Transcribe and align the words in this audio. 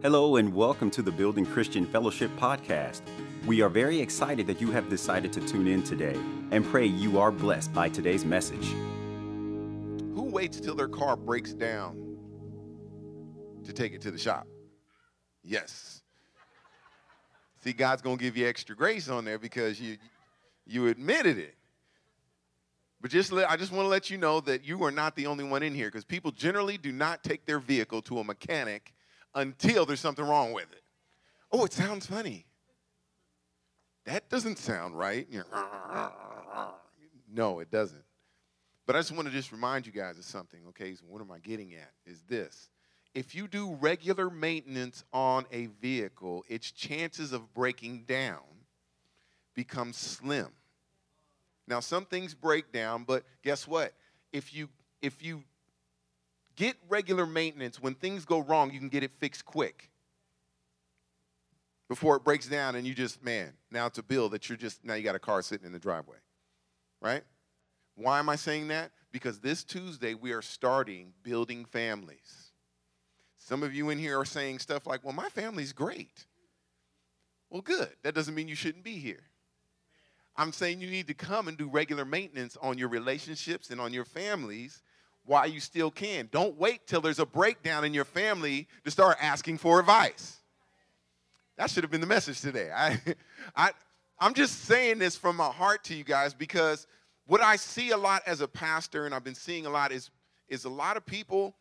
Hello, 0.00 0.36
and 0.36 0.54
welcome 0.54 0.92
to 0.92 1.02
the 1.02 1.10
Building 1.10 1.44
Christian 1.44 1.84
Fellowship 1.84 2.30
podcast. 2.38 3.00
We 3.48 3.62
are 3.62 3.68
very 3.68 4.00
excited 4.00 4.46
that 4.46 4.60
you 4.60 4.70
have 4.70 4.88
decided 4.88 5.32
to 5.32 5.40
tune 5.40 5.66
in 5.66 5.82
today 5.82 6.16
and 6.52 6.64
pray 6.64 6.86
you 6.86 7.18
are 7.18 7.32
blessed 7.32 7.74
by 7.74 7.88
today's 7.88 8.24
message. 8.24 8.64
Who 10.14 10.22
waits 10.22 10.60
till 10.60 10.76
their 10.76 10.86
car 10.86 11.16
breaks 11.16 11.52
down 11.52 12.16
to 13.64 13.72
take 13.72 13.92
it 13.92 14.00
to 14.02 14.12
the 14.12 14.18
shop? 14.18 14.46
Yes. 15.42 16.04
See, 17.64 17.72
God's 17.72 18.00
going 18.00 18.18
to 18.18 18.22
give 18.22 18.36
you 18.36 18.46
extra 18.46 18.76
grace 18.76 19.08
on 19.08 19.24
there 19.24 19.40
because 19.40 19.80
you 19.80 19.96
you 20.64 20.86
admitted 20.86 21.38
it. 21.38 21.56
But 23.00 23.10
just 23.10 23.32
let, 23.32 23.50
I 23.50 23.56
just 23.56 23.72
want 23.72 23.86
to 23.86 23.88
let 23.88 24.10
you 24.10 24.16
know 24.18 24.38
that 24.42 24.64
you 24.64 24.84
are 24.84 24.92
not 24.92 25.16
the 25.16 25.26
only 25.26 25.42
one 25.42 25.64
in 25.64 25.74
here 25.74 25.88
because 25.88 26.04
people 26.04 26.30
generally 26.30 26.78
do 26.78 26.92
not 26.92 27.24
take 27.24 27.46
their 27.46 27.58
vehicle 27.58 28.00
to 28.02 28.20
a 28.20 28.24
mechanic 28.24 28.92
until 29.34 29.86
there's 29.86 30.00
something 30.00 30.24
wrong 30.24 30.52
with 30.52 30.70
it. 30.72 30.82
Oh, 31.50 31.64
it 31.64 31.72
sounds 31.72 32.06
funny. 32.06 32.46
That 34.04 34.28
doesn't 34.28 34.58
sound 34.58 34.98
right. 34.98 35.28
No, 37.32 37.60
it 37.60 37.70
doesn't. 37.70 38.04
But 38.86 38.96
I 38.96 39.00
just 39.00 39.12
want 39.12 39.28
to 39.28 39.32
just 39.34 39.52
remind 39.52 39.86
you 39.86 39.92
guys 39.92 40.16
of 40.16 40.24
something, 40.24 40.60
okay? 40.68 40.94
So 40.94 41.04
what 41.06 41.20
am 41.20 41.30
I 41.30 41.38
getting 41.38 41.74
at? 41.74 41.92
Is 42.06 42.22
this. 42.22 42.70
If 43.14 43.34
you 43.34 43.48
do 43.48 43.74
regular 43.74 44.30
maintenance 44.30 45.04
on 45.12 45.44
a 45.52 45.66
vehicle, 45.80 46.44
its 46.48 46.70
chances 46.70 47.32
of 47.32 47.52
breaking 47.52 48.04
down 48.06 48.40
become 49.54 49.92
slim. 49.92 50.48
Now, 51.66 51.80
some 51.80 52.06
things 52.06 52.34
break 52.34 52.72
down, 52.72 53.04
but 53.04 53.24
guess 53.42 53.68
what? 53.68 53.92
If 54.32 54.54
you 54.54 54.68
if 55.02 55.22
you 55.22 55.42
Get 56.58 56.76
regular 56.88 57.24
maintenance. 57.24 57.80
When 57.80 57.94
things 57.94 58.24
go 58.24 58.40
wrong, 58.40 58.72
you 58.72 58.80
can 58.80 58.88
get 58.88 59.04
it 59.04 59.12
fixed 59.20 59.44
quick 59.44 59.90
before 61.88 62.16
it 62.16 62.24
breaks 62.24 62.48
down 62.48 62.74
and 62.74 62.84
you 62.84 62.94
just, 62.94 63.22
man, 63.22 63.52
now 63.70 63.86
it's 63.86 63.98
a 63.98 64.02
bill 64.02 64.28
that 64.30 64.48
you're 64.48 64.58
just, 64.58 64.84
now 64.84 64.94
you 64.94 65.04
got 65.04 65.14
a 65.14 65.20
car 65.20 65.40
sitting 65.40 65.64
in 65.64 65.72
the 65.72 65.78
driveway, 65.78 66.16
right? 67.00 67.22
Why 67.94 68.18
am 68.18 68.28
I 68.28 68.34
saying 68.34 68.66
that? 68.68 68.90
Because 69.12 69.38
this 69.38 69.62
Tuesday 69.62 70.14
we 70.14 70.32
are 70.32 70.42
starting 70.42 71.12
building 71.22 71.64
families. 71.64 72.50
Some 73.36 73.62
of 73.62 73.72
you 73.72 73.90
in 73.90 73.98
here 74.00 74.18
are 74.18 74.24
saying 74.24 74.58
stuff 74.58 74.84
like, 74.84 75.04
well, 75.04 75.14
my 75.14 75.28
family's 75.28 75.72
great. 75.72 76.26
Well, 77.50 77.62
good. 77.62 77.92
That 78.02 78.16
doesn't 78.16 78.34
mean 78.34 78.48
you 78.48 78.56
shouldn't 78.56 78.82
be 78.82 78.98
here. 78.98 79.22
I'm 80.36 80.52
saying 80.52 80.80
you 80.80 80.90
need 80.90 81.06
to 81.06 81.14
come 81.14 81.46
and 81.46 81.56
do 81.56 81.68
regular 81.68 82.04
maintenance 82.04 82.56
on 82.60 82.78
your 82.78 82.88
relationships 82.88 83.70
and 83.70 83.80
on 83.80 83.92
your 83.92 84.04
families 84.04 84.82
while 85.28 85.46
you 85.46 85.60
still 85.60 85.90
can. 85.90 86.26
Don't 86.32 86.58
wait 86.58 86.86
till 86.86 87.02
there's 87.02 87.18
a 87.18 87.26
breakdown 87.26 87.84
in 87.84 87.92
your 87.92 88.06
family 88.06 88.66
to 88.84 88.90
start 88.90 89.18
asking 89.20 89.58
for 89.58 89.78
advice. 89.78 90.38
That 91.58 91.70
should 91.70 91.84
have 91.84 91.90
been 91.90 92.00
the 92.00 92.06
message 92.06 92.40
today. 92.40 92.70
I, 92.74 92.98
I, 93.56 93.70
I'm 94.18 94.32
just 94.32 94.64
saying 94.64 94.98
this 94.98 95.16
from 95.16 95.36
my 95.36 95.48
heart 95.48 95.84
to 95.84 95.94
you 95.94 96.02
guys 96.02 96.32
because 96.32 96.86
what 97.26 97.42
I 97.42 97.56
see 97.56 97.90
a 97.90 97.96
lot 97.96 98.22
as 98.26 98.40
a 98.40 98.48
pastor, 98.48 99.04
and 99.04 99.14
I've 99.14 99.22
been 99.22 99.34
seeing 99.34 99.66
a 99.66 99.70
lot, 99.70 99.92
is, 99.92 100.10
is 100.48 100.64
a 100.64 100.70
lot 100.70 100.96
of 100.96 101.04
people 101.04 101.54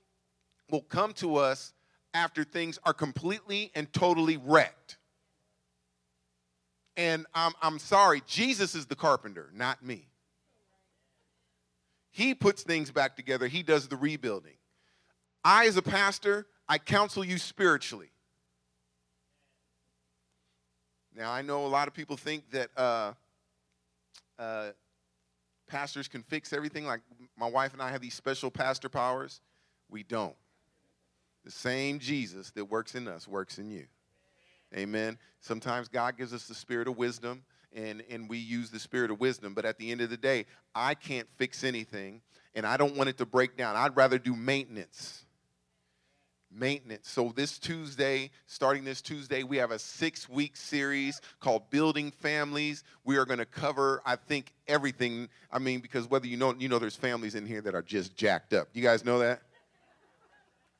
will 0.71 0.83
come 0.83 1.11
to 1.15 1.35
us 1.35 1.73
after 2.13 2.45
things 2.45 2.79
are 2.85 2.93
completely 2.93 3.71
and 3.75 3.91
totally 3.91 4.37
wrecked. 4.37 4.97
And 6.95 7.25
I'm, 7.33 7.51
I'm 7.61 7.79
sorry, 7.79 8.23
Jesus 8.25 8.75
is 8.75 8.85
the 8.85 8.95
carpenter, 8.95 9.49
not 9.53 9.83
me. 9.83 10.06
He 12.17 12.33
puts 12.33 12.63
things 12.63 12.89
back 12.89 13.15
together, 13.15 13.45
He 13.45 13.61
does 13.61 13.87
the 13.87 13.95
rebuilding. 13.95 14.55
I, 15.43 15.67
as 15.67 15.77
a 15.77 15.83
pastor, 15.83 16.47
I 16.67 16.79
counsel 16.79 17.23
you 17.23 17.37
spiritually. 17.37 18.09
Now, 21.15 21.31
I 21.31 21.43
know 21.43 21.63
a 21.63 21.67
lot 21.67 21.87
of 21.87 21.93
people 21.93 22.17
think 22.17 22.49
that 22.49 22.71
uh, 22.75 23.13
uh, 24.39 24.69
pastors 25.67 26.07
can 26.07 26.23
fix 26.23 26.53
everything. 26.53 26.85
Like 26.85 27.01
my 27.37 27.47
wife 27.47 27.73
and 27.73 27.83
I 27.83 27.91
have 27.91 28.01
these 28.01 28.15
special 28.15 28.49
pastor 28.49 28.89
powers. 28.89 29.39
We 29.87 30.01
don't. 30.01 30.35
The 31.45 31.51
same 31.51 31.99
Jesus 31.99 32.49
that 32.55 32.65
works 32.65 32.95
in 32.95 33.07
us 33.07 33.27
works 33.27 33.59
in 33.59 33.69
you. 33.69 33.85
Amen. 34.75 35.19
Sometimes 35.39 35.87
God 35.87 36.17
gives 36.17 36.33
us 36.33 36.47
the 36.47 36.55
spirit 36.55 36.87
of 36.87 36.97
wisdom 36.97 37.43
and, 37.75 38.03
and 38.09 38.29
we 38.29 38.37
use 38.37 38.69
the 38.69 38.79
spirit 38.79 39.11
of 39.11 39.19
wisdom. 39.19 39.53
But 39.53 39.65
at 39.65 39.77
the 39.77 39.91
end 39.91 40.01
of 40.01 40.09
the 40.09 40.17
day, 40.17 40.45
I 40.73 40.93
can't 40.93 41.27
fix 41.37 41.63
anything, 41.63 42.21
and 42.55 42.65
I 42.65 42.77
don't 42.77 42.95
want 42.95 43.09
it 43.09 43.17
to 43.17 43.25
break 43.25 43.57
down. 43.57 43.75
I'd 43.75 43.95
rather 43.95 44.17
do 44.17 44.35
maintenance. 44.35 45.23
Maintenance. 46.49 47.09
So, 47.09 47.33
this 47.35 47.59
Tuesday, 47.59 48.31
starting 48.45 48.85
this 48.85 49.01
Tuesday, 49.01 49.43
we 49.43 49.57
have 49.57 49.71
a 49.71 49.77
six 49.77 50.29
week 50.29 50.55
series 50.55 51.21
called 51.41 51.69
Building 51.69 52.09
Families. 52.09 52.83
We 53.03 53.17
are 53.17 53.25
going 53.25 53.39
to 53.39 53.45
cover, 53.45 54.01
I 54.05 54.15
think, 54.15 54.53
everything. 54.65 55.27
I 55.51 55.59
mean, 55.59 55.81
because 55.81 56.09
whether 56.09 56.25
you 56.25 56.37
know, 56.37 56.55
you 56.57 56.69
know, 56.69 56.79
there's 56.79 56.95
families 56.95 57.35
in 57.35 57.45
here 57.45 57.61
that 57.61 57.75
are 57.75 57.81
just 57.81 58.15
jacked 58.15 58.53
up. 58.53 58.69
You 58.73 58.81
guys 58.81 59.03
know 59.03 59.19
that? 59.19 59.41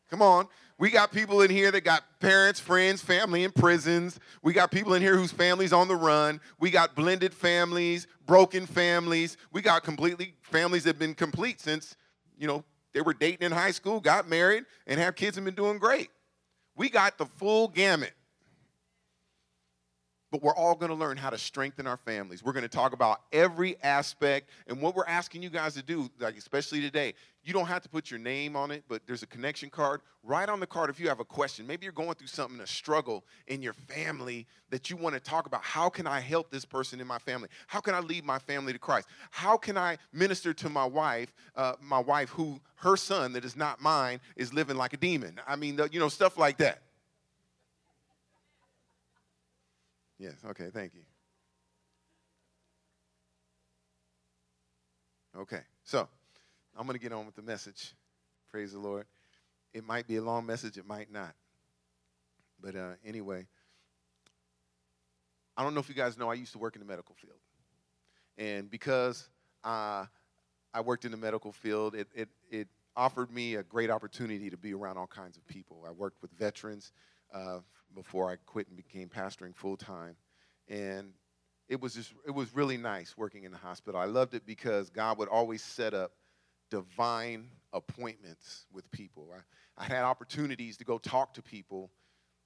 Come 0.10 0.22
on. 0.22 0.48
We 0.80 0.92
got 0.92 1.12
people 1.12 1.42
in 1.42 1.50
here 1.50 1.72
that 1.72 1.82
got 1.82 2.04
parents, 2.20 2.60
friends, 2.60 3.02
family 3.02 3.44
in 3.44 3.52
prisons. 3.52 4.20
We 4.44 4.54
got 4.54 4.70
people 4.70 4.94
in 4.94 5.02
here 5.02 5.18
whose 5.18 5.32
families 5.32 5.74
on 5.74 5.88
the 5.88 5.96
run. 5.96 6.40
We 6.60 6.70
got 6.70 6.96
blended 6.96 7.34
families, 7.34 8.06
broken 8.28 8.68
families. 8.68 9.38
We 9.52 9.62
got 9.62 9.84
completely 9.84 10.36
families 10.44 10.84
that 10.84 10.92
have 10.92 11.00
been 11.00 11.16
complete 11.16 11.60
since, 11.60 11.96
you 12.38 12.48
know, 12.48 12.64
they 12.94 13.02
were 13.02 13.14
dating 13.14 13.46
in 13.46 13.52
high 13.52 13.72
school, 13.72 14.00
got 14.00 14.30
married, 14.30 14.66
and 14.86 15.00
have 15.00 15.16
kids 15.16 15.38
and 15.38 15.46
been 15.46 15.56
doing 15.56 15.80
great. 15.80 16.10
We 16.76 16.90
got 16.90 17.18
the 17.18 17.26
full 17.26 17.68
gamut. 17.68 18.14
But 20.30 20.44
we're 20.44 20.56
all 20.56 20.76
going 20.76 20.90
to 20.90 20.96
learn 20.96 21.16
how 21.16 21.30
to 21.30 21.38
strengthen 21.38 21.88
our 21.88 21.96
families. 21.98 22.44
We're 22.44 22.52
going 22.52 22.64
to 22.64 22.70
talk 22.70 22.92
about 22.92 23.22
every 23.32 23.82
aspect 23.82 24.50
and 24.68 24.82
what 24.82 24.94
we're 24.94 25.06
asking 25.06 25.42
you 25.42 25.50
guys 25.50 25.76
to 25.76 25.84
do, 25.84 26.10
like 26.20 26.38
especially 26.38 26.82
today. 26.82 27.14
You 27.46 27.54
don't 27.54 27.68
have 27.68 27.82
to 27.84 27.90
put 27.90 28.12
your 28.12 28.20
name 28.20 28.58
on 28.58 28.72
it, 28.72 28.84
but 28.90 29.08
there's 29.08 29.24
a 29.24 29.28
connection 29.28 29.70
card. 29.70 30.02
Write 30.24 30.50
on 30.50 30.60
the 30.60 30.68
card 30.68 30.90
if 30.90 31.00
you 31.00 31.08
have 31.08 31.22
a 31.22 31.26
question. 31.26 31.66
Maybe 31.66 31.86
you're 31.86 31.94
going 31.94 32.14
through 32.16 32.28
something, 32.28 32.60
a 32.60 32.68
struggle 32.68 33.24
in 33.48 33.62
your 33.62 33.72
family 33.72 34.46
that 34.70 34.90
you 34.90 34.98
want 34.98 35.16
to 35.16 35.22
talk 35.22 35.46
about. 35.46 35.64
How 35.64 35.88
can 35.88 36.08
I 36.08 36.20
help 36.20 36.52
this 36.52 36.66
person 36.66 37.00
in 37.00 37.08
my 37.08 37.20
family? 37.20 37.48
How 37.68 37.80
can 37.80 37.96
I 37.96 38.02
lead 38.02 38.26
my 38.26 38.38
family 38.38 38.74
to 38.74 38.80
Christ? 38.80 39.08
How 39.32 39.56
can 39.56 39.78
I 39.78 39.98
minister 40.12 40.54
to 40.56 40.68
my 40.68 40.84
wife, 40.84 41.34
uh, 41.56 41.76
my 41.82 42.00
wife 42.00 42.28
who 42.30 42.60
her 42.76 42.98
son 42.98 43.32
that 43.32 43.46
is 43.46 43.56
not 43.56 43.82
mine 43.82 44.20
is 44.36 44.54
living 44.54 44.76
like 44.76 44.92
a 44.92 44.98
demon? 44.98 45.40
I 45.48 45.56
mean, 45.56 45.80
you 45.90 46.02
know, 46.02 46.10
stuff 46.10 46.38
like 46.38 46.58
that. 46.58 46.82
Yes, 50.20 50.34
okay, 50.50 50.70
thank 50.74 50.94
you. 50.96 51.02
Okay, 55.38 55.62
so 55.84 56.08
I'm 56.76 56.88
going 56.88 56.98
to 56.98 57.04
get 57.04 57.14
on 57.14 57.26
with 57.26 57.36
the 57.36 57.44
message. 57.44 57.94
Praise 58.50 58.72
the 58.72 58.80
Lord. 58.80 59.06
It 59.74 59.86
might 59.86 60.08
be 60.08 60.16
a 60.16 60.22
long 60.22 60.46
message, 60.46 60.78
it 60.78 60.88
might 60.88 61.12
not. 61.12 61.36
But 62.60 62.76
uh, 62.76 62.94
anyway, 63.06 63.46
I 65.56 65.64
don't 65.64 65.76
know 65.76 65.80
if 65.80 65.90
you 65.90 65.96
guys 65.96 66.18
know, 66.18 66.32
I 66.32 66.34
used 66.34 66.54
to 66.54 66.58
work 66.58 66.76
in 66.76 66.82
the 66.82 66.88
medical 66.88 67.14
field. 67.16 67.38
And 68.38 68.70
because 68.70 69.30
uh, 69.64 70.06
I 70.74 70.82
worked 70.82 71.06
in 71.06 71.12
the 71.12 71.18
medical 71.18 71.52
field, 71.52 71.94
it, 71.94 72.08
it, 72.16 72.30
it 72.50 72.68
offered 72.96 73.32
me 73.32 73.56
a 73.56 73.64
great 73.64 73.92
opportunity 73.92 74.50
to 74.50 74.58
be 74.58 74.74
around 74.74 74.98
all 74.98 75.08
kinds 75.08 75.38
of 75.38 75.46
people. 75.48 75.86
I 75.88 75.92
worked 75.92 76.22
with 76.22 76.32
veterans 76.32 76.92
uh, 77.32 77.60
before 77.96 78.32
I 78.32 78.36
quit 78.46 78.68
and 78.68 78.78
became 78.78 79.10
pastoring 79.10 79.56
full 79.56 79.78
time. 79.78 80.16
And 80.68 81.14
it 81.70 81.82
was 81.82 81.94
just 81.94 82.14
it 82.26 82.32
was 82.32 82.56
really 82.56 82.78
nice 82.78 83.18
working 83.18 83.44
in 83.44 83.52
the 83.52 83.58
hospital. 83.58 84.00
I 84.00 84.06
loved 84.06 84.34
it 84.34 84.46
because 84.46 84.90
God 84.90 85.18
would 85.18 85.28
always 85.28 85.62
set 85.62 85.94
up 85.94 86.14
divine 86.70 87.50
appointments 87.74 88.66
with 88.72 88.90
people. 88.92 89.34
I, 89.34 89.84
I 89.84 89.86
had 89.86 90.04
opportunities 90.04 90.78
to 90.78 90.86
go 90.86 90.98
talk 90.98 91.34
to 91.36 91.42
people, 91.42 91.92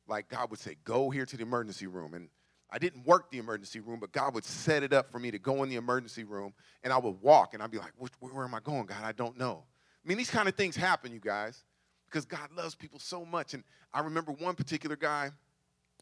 like 0.08 0.30
God 0.30 0.50
would 0.50 0.60
say, 0.60 0.78
"Go 0.84 1.10
here 1.10 1.26
to 1.26 1.38
the 1.38 1.44
emergency 1.44 1.88
room," 1.88 2.14
and 2.14 2.30
I 2.70 2.80
didn't 2.80 3.06
work 3.06 3.30
the 3.32 3.38
emergency 3.38 3.80
room, 3.80 4.00
but 4.00 4.12
God 4.12 4.34
would 4.34 4.46
set 4.46 4.84
it 4.84 4.94
up 4.94 5.12
for 5.12 5.20
me 5.20 5.30
to 5.32 5.40
go 5.40 5.64
in 5.64 5.70
the 5.70 5.76
emergency 5.76 6.24
room, 6.24 6.54
and 6.84 6.92
I 6.92 6.98
would 6.98 7.22
walk, 7.22 7.54
and 7.54 7.62
I'd 7.62 7.72
be 7.72 7.78
like, 7.78 7.94
"Where, 7.98 8.32
where 8.32 8.46
am 8.46 8.56
I 8.56 8.60
going, 8.60 8.86
God? 8.86 9.04
I 9.04 9.12
don't 9.12 9.38
know." 9.38 9.64
I 10.04 10.08
mean, 10.08 10.18
these 10.18 10.32
kind 10.32 10.50
of 10.50 10.56
things 10.56 10.76
happen, 10.76 11.12
you 11.12 11.20
guys, 11.20 11.64
because 12.12 12.26
God 12.26 12.52
loves 12.56 12.76
people 12.76 13.00
so 13.00 13.24
much. 13.26 13.54
And 13.54 13.64
I 13.94 14.02
remember 14.02 14.32
one 14.34 14.56
particular 14.56 14.96
guy. 14.96 15.32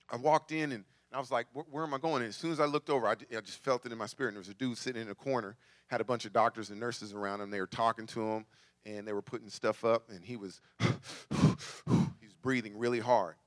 I 0.10 0.16
walked 0.18 0.52
in 0.52 0.72
and 0.72 0.84
and 1.12 1.18
I 1.18 1.20
was 1.20 1.32
like, 1.32 1.48
where, 1.54 1.84
am 1.84 1.94
I 1.96 1.98
going? 1.98 2.22
And 2.22 2.30
as 2.30 2.36
soon 2.36 2.52
as 2.52 2.60
I 2.60 2.66
looked 2.66 2.92
over, 2.92 3.08
I, 3.08 3.14
I, 3.36 3.42
just 3.42 3.64
felt 3.64 3.84
it 3.84 3.92
in 3.92 3.98
my 3.98 4.06
spirit. 4.06 4.30
And 4.30 4.36
there 4.36 4.42
was 4.42 4.50
a 4.50 4.54
dude 4.54 4.78
sitting 4.78 5.02
in 5.02 5.10
a 5.10 5.16
corner, 5.16 5.56
had 5.88 6.02
a 6.02 6.04
bunch 6.04 6.26
of 6.26 6.34
doctors 6.34 6.70
and 6.70 6.80
nurses 6.80 7.14
around 7.14 7.42
him. 7.42 7.50
They 7.50 7.60
were 7.60 7.66
talking 7.66 8.06
to 8.08 8.22
him, 8.22 8.46
and 8.86 9.08
they 9.08 9.14
were 9.14 9.24
putting 9.24 9.50
stuff 9.50 9.84
up, 9.84 10.12
and 10.12 10.24
he 10.24 10.38
was, 10.38 10.62
he 10.80 10.86
was 11.90 12.36
breathing 12.44 12.78
really 12.78 13.00
hard. 13.00 13.38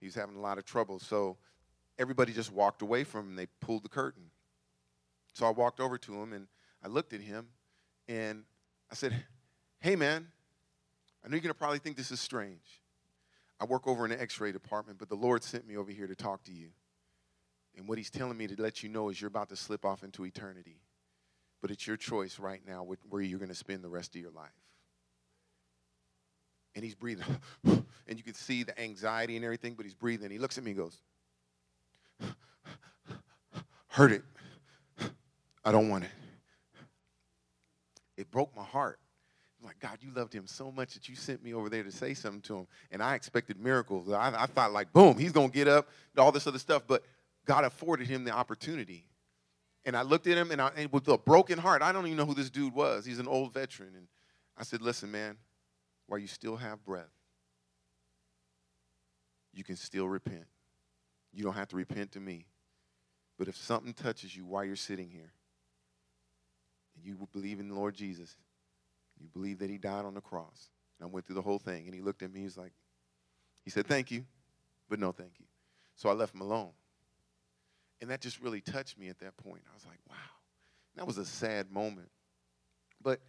He 0.00 0.06
was 0.06 0.16
having 0.16 0.34
a 0.34 0.40
lot 0.40 0.58
of 0.58 0.64
trouble. 0.64 0.98
So 0.98 1.36
everybody 2.00 2.32
just 2.32 2.52
walked 2.52 2.82
away 2.82 3.04
from 3.04 3.28
him. 3.28 3.36
They 3.36 3.46
pulled 3.60 3.84
the 3.84 3.88
curtain. 3.88 4.24
So 5.34 5.46
I 5.46 5.50
walked 5.50 5.78
over 5.78 5.96
to 5.98 6.20
him, 6.20 6.32
and 6.32 6.48
I 6.82 6.88
looked 6.88 7.12
at 7.12 7.20
him, 7.20 7.46
and 8.08 8.42
I 8.90 8.96
said, 8.96 9.14
hey, 9.78 9.94
man, 9.94 10.26
I 11.24 11.28
know 11.28 11.36
you're 11.36 11.42
going 11.42 11.54
to 11.54 11.58
probably 11.58 11.78
think 11.78 11.96
this 11.96 12.10
is 12.10 12.20
strange. 12.20 12.82
I 13.60 13.64
work 13.64 13.86
over 13.86 14.04
in 14.04 14.10
the 14.10 14.20
x 14.20 14.40
ray 14.40 14.52
department, 14.52 14.98
but 14.98 15.08
the 15.08 15.14
Lord 15.14 15.42
sent 15.42 15.66
me 15.66 15.76
over 15.76 15.90
here 15.90 16.06
to 16.06 16.14
talk 16.14 16.42
to 16.44 16.52
you. 16.52 16.68
And 17.76 17.88
what 17.88 17.98
He's 17.98 18.10
telling 18.10 18.36
me 18.36 18.46
to 18.46 18.60
let 18.60 18.82
you 18.82 18.88
know 18.88 19.08
is 19.08 19.20
you're 19.20 19.28
about 19.28 19.48
to 19.48 19.56
slip 19.56 19.84
off 19.84 20.04
into 20.04 20.24
eternity. 20.24 20.80
But 21.62 21.70
it's 21.70 21.86
your 21.86 21.96
choice 21.96 22.38
right 22.38 22.60
now 22.66 22.86
where 23.08 23.22
you're 23.22 23.38
going 23.38 23.48
to 23.48 23.54
spend 23.54 23.82
the 23.82 23.88
rest 23.88 24.14
of 24.14 24.20
your 24.20 24.30
life. 24.30 24.50
And 26.74 26.84
he's 26.84 26.94
breathing. 26.94 27.24
and 27.64 28.18
you 28.18 28.22
can 28.22 28.34
see 28.34 28.64
the 28.64 28.78
anxiety 28.78 29.36
and 29.36 29.44
everything, 29.44 29.72
but 29.74 29.86
he's 29.86 29.94
breathing. 29.94 30.30
He 30.30 30.38
looks 30.38 30.58
at 30.58 30.64
me 30.64 30.72
and 30.72 30.80
goes, 30.80 31.00
Hurt 33.88 34.12
it. 34.12 34.22
I 35.64 35.72
don't 35.72 35.88
want 35.88 36.04
it. 36.04 36.10
It 38.16 38.30
broke 38.30 38.54
my 38.54 38.64
heart. 38.64 38.98
Like, 39.64 39.78
God, 39.80 39.98
you 40.02 40.10
loved 40.14 40.34
him 40.34 40.46
so 40.46 40.70
much 40.70 40.92
that 40.92 41.08
you 41.08 41.16
sent 41.16 41.42
me 41.42 41.54
over 41.54 41.70
there 41.70 41.82
to 41.82 41.90
say 41.90 42.12
something 42.12 42.42
to 42.42 42.58
him. 42.58 42.66
And 42.90 43.02
I 43.02 43.14
expected 43.14 43.58
miracles. 43.58 44.12
I, 44.12 44.32
I 44.36 44.46
thought, 44.46 44.72
like, 44.72 44.92
boom, 44.92 45.16
he's 45.16 45.32
going 45.32 45.48
to 45.48 45.54
get 45.54 45.68
up, 45.68 45.88
all 46.18 46.30
this 46.30 46.46
other 46.46 46.58
stuff. 46.58 46.82
But 46.86 47.02
God 47.46 47.64
afforded 47.64 48.06
him 48.06 48.24
the 48.24 48.30
opportunity. 48.32 49.06
And 49.86 49.96
I 49.96 50.02
looked 50.02 50.26
at 50.26 50.36
him 50.36 50.50
and, 50.50 50.60
I, 50.60 50.70
and 50.76 50.92
with 50.92 51.08
a 51.08 51.16
broken 51.16 51.58
heart, 51.58 51.80
I 51.80 51.92
don't 51.92 52.06
even 52.06 52.18
know 52.18 52.26
who 52.26 52.34
this 52.34 52.50
dude 52.50 52.74
was. 52.74 53.06
He's 53.06 53.18
an 53.18 53.26
old 53.26 53.54
veteran. 53.54 53.94
And 53.96 54.06
I 54.56 54.64
said, 54.64 54.82
listen, 54.82 55.10
man, 55.10 55.38
while 56.08 56.18
you 56.18 56.26
still 56.26 56.56
have 56.56 56.84
breath, 56.84 57.12
you 59.54 59.64
can 59.64 59.76
still 59.76 60.08
repent. 60.08 60.44
You 61.32 61.42
don't 61.42 61.54
have 61.54 61.68
to 61.68 61.76
repent 61.76 62.12
to 62.12 62.20
me. 62.20 62.46
But 63.38 63.48
if 63.48 63.56
something 63.56 63.94
touches 63.94 64.36
you 64.36 64.44
while 64.44 64.64
you're 64.64 64.76
sitting 64.76 65.08
here, 65.08 65.32
and 66.96 67.04
you 67.04 67.28
believe 67.32 67.60
in 67.60 67.68
the 67.68 67.74
Lord 67.74 67.94
Jesus, 67.94 68.36
you 69.24 69.30
believe 69.32 69.58
that 69.58 69.70
he 69.70 69.78
died 69.78 70.04
on 70.04 70.14
the 70.14 70.20
cross. 70.20 70.70
And 70.98 71.08
I 71.08 71.10
went 71.10 71.26
through 71.26 71.36
the 71.36 71.42
whole 71.42 71.58
thing, 71.58 71.86
and 71.86 71.94
he 71.94 72.00
looked 72.00 72.22
at 72.22 72.32
me, 72.32 72.40
he 72.40 72.44
was 72.44 72.56
like, 72.56 72.72
he 73.64 73.70
said, 73.70 73.86
thank 73.86 74.10
you, 74.10 74.24
but 74.88 75.00
no 75.00 75.10
thank 75.10 75.32
you. 75.40 75.46
So 75.96 76.08
I 76.08 76.12
left 76.12 76.34
him 76.34 76.42
alone. 76.42 76.70
And 78.00 78.10
that 78.10 78.20
just 78.20 78.40
really 78.40 78.60
touched 78.60 78.98
me 78.98 79.08
at 79.08 79.18
that 79.20 79.36
point. 79.38 79.62
I 79.70 79.74
was 79.74 79.86
like, 79.86 79.98
wow. 80.08 80.16
That 80.96 81.06
was 81.06 81.18
a 81.18 81.24
sad 81.24 81.72
moment. 81.72 82.10
But 83.02 83.20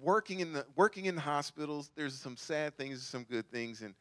working 0.00 0.40
in 0.40 0.52
the 0.52 0.64
working 0.76 1.06
in 1.06 1.14
the 1.14 1.20
hospitals, 1.20 1.90
there's 1.96 2.14
some 2.14 2.36
sad 2.36 2.76
things, 2.76 3.02
some 3.02 3.24
good 3.24 3.50
things. 3.50 3.82
And 3.82 3.94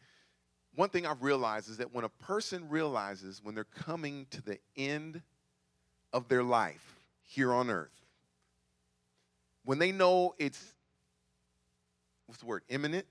one 0.76 0.90
thing 0.90 1.06
I've 1.06 1.24
realized 1.24 1.70
is 1.70 1.78
that 1.78 1.94
when 1.94 2.06
a 2.06 2.10
person 2.10 2.70
realizes 2.70 3.42
when 3.44 3.56
they're 3.56 3.64
coming 3.64 4.28
to 4.32 4.42
the 4.42 4.60
end 4.78 5.22
of 6.14 6.28
their 6.28 6.44
life 6.44 7.00
here 7.24 7.52
on 7.54 7.70
earth, 7.70 7.99
when 9.64 9.80
they 9.80 9.92
know 9.92 10.34
it's 10.38 10.64
what's 12.26 12.40
the 12.40 12.46
word, 12.46 12.64
imminent, 12.70 13.06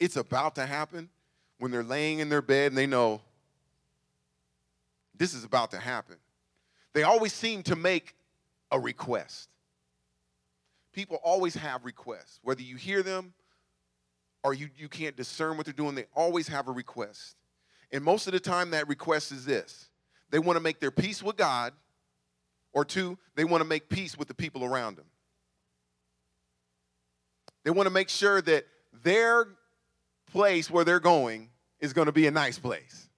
it's 0.00 0.16
about 0.16 0.54
to 0.54 0.64
happen, 0.64 1.10
when 1.58 1.70
they're 1.70 1.84
laying 1.84 2.18
in 2.18 2.28
their 2.28 2.42
bed 2.42 2.72
and 2.72 2.78
they 2.78 2.86
know 2.86 3.20
this 5.14 5.34
is 5.34 5.44
about 5.44 5.70
to 5.72 5.78
happen, 5.78 6.16
they 6.94 7.02
always 7.02 7.32
seem 7.32 7.62
to 7.62 7.76
make 7.76 8.16
a 8.70 8.80
request. 8.80 9.50
People 10.92 11.20
always 11.22 11.54
have 11.54 11.84
requests, 11.84 12.40
whether 12.42 12.62
you 12.62 12.76
hear 12.76 13.02
them 13.02 13.34
or 14.42 14.54
you, 14.54 14.68
you 14.76 14.88
can't 14.88 15.16
discern 15.16 15.56
what 15.56 15.66
they're 15.66 15.72
doing, 15.72 15.94
they 15.94 16.06
always 16.16 16.48
have 16.48 16.68
a 16.68 16.72
request. 16.72 17.36
And 17.92 18.02
most 18.02 18.26
of 18.26 18.32
the 18.32 18.40
time, 18.40 18.70
that 18.70 18.88
request 18.88 19.30
is 19.30 19.44
this 19.44 19.90
they 20.30 20.38
want 20.38 20.56
to 20.56 20.62
make 20.62 20.80
their 20.80 20.90
peace 20.90 21.22
with 21.22 21.36
God, 21.36 21.74
or 22.72 22.84
two, 22.84 23.18
they 23.36 23.44
want 23.44 23.60
to 23.60 23.68
make 23.68 23.88
peace 23.88 24.16
with 24.16 24.28
the 24.28 24.34
people 24.34 24.64
around 24.64 24.96
them. 24.96 25.04
They 27.64 27.70
want 27.70 27.86
to 27.86 27.92
make 27.92 28.08
sure 28.08 28.42
that 28.42 28.66
their 29.02 29.48
place 30.32 30.70
where 30.70 30.84
they're 30.84 31.00
going 31.00 31.50
is 31.80 31.92
going 31.92 32.06
to 32.06 32.12
be 32.12 32.26
a 32.26 32.30
nice 32.30 32.58
place. 32.58 33.08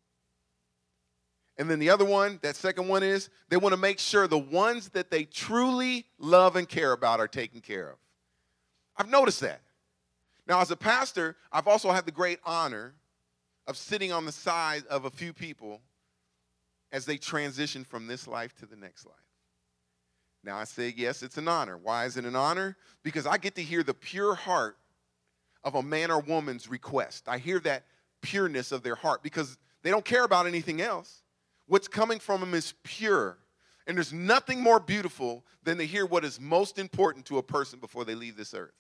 And 1.57 1.71
then 1.71 1.79
the 1.79 1.91
other 1.91 2.05
one, 2.05 2.41
that 2.43 2.57
second 2.57 2.89
one 2.89 3.03
is 3.03 3.31
they 3.49 3.57
want 3.57 3.73
to 3.73 3.81
make 3.81 3.99
sure 3.99 4.27
the 4.27 4.39
ones 4.39 4.89
that 4.91 5.11
they 5.11 5.25
truly 5.25 6.05
love 6.19 6.57
and 6.57 6.69
care 6.69 6.93
about 6.93 7.21
are 7.21 7.29
taken 7.29 7.61
care 7.61 7.89
of. 7.91 7.97
I've 8.97 9.09
noticed 9.09 9.41
that. 9.41 9.61
Now, 10.47 10.61
as 10.61 10.71
a 10.71 10.77
pastor, 10.77 11.37
I've 11.53 11.69
also 11.69 11.91
had 11.91 12.07
the 12.07 12.13
great 12.13 12.39
honor 12.45 12.95
of 13.67 13.77
sitting 13.77 14.13
on 14.13 14.27
the 14.27 14.33
side 14.33 14.85
of 14.91 15.05
a 15.05 15.11
few 15.11 15.33
people 15.33 15.81
as 16.93 17.07
they 17.07 17.17
transition 17.17 17.85
from 17.85 18.07
this 18.07 18.27
life 18.27 18.55
to 18.57 18.67
the 18.67 18.77
next 18.77 19.07
life. 19.07 19.17
Now, 20.45 20.59
I 20.59 20.65
say, 20.65 20.93
yes, 20.95 21.23
it's 21.23 21.39
an 21.39 21.49
honor. 21.49 21.79
Why 21.79 22.05
is 22.05 22.17
it 22.17 22.25
an 22.25 22.37
honor? 22.37 22.77
Because 23.03 23.27
I 23.27 23.39
get 23.39 23.55
to 23.55 23.63
hear 23.63 23.83
the 23.83 23.95
pure 23.95 24.35
heart 24.35 24.77
of 25.63 25.75
a 25.75 25.83
man 25.83 26.11
or 26.11 26.21
woman's 26.21 26.69
request. 26.69 27.29
I 27.29 27.39
hear 27.39 27.59
that 27.61 27.87
pureness 28.21 28.71
of 28.71 28.83
their 28.83 28.95
heart 28.95 29.23
because 29.23 29.57
they 29.83 29.91
don't 29.91 30.05
care 30.05 30.25
about 30.25 30.47
anything 30.47 30.83
else. 30.83 31.23
What's 31.67 31.89
coming 31.89 32.19
from 32.19 32.41
them 32.41 32.53
is 32.53 32.75
pure. 32.83 33.39
And 33.87 33.97
there's 33.97 34.13
nothing 34.13 34.61
more 34.61 34.81
beautiful 34.81 35.45
than 35.63 35.79
to 35.79 35.87
hear 35.87 36.05
what 36.05 36.25
is 36.25 36.39
most 36.39 36.79
important 36.79 37.25
to 37.27 37.39
a 37.39 37.43
person 37.43 37.79
before 37.79 38.05
they 38.05 38.15
leave 38.15 38.37
this 38.37 38.53
earth. 38.53 38.75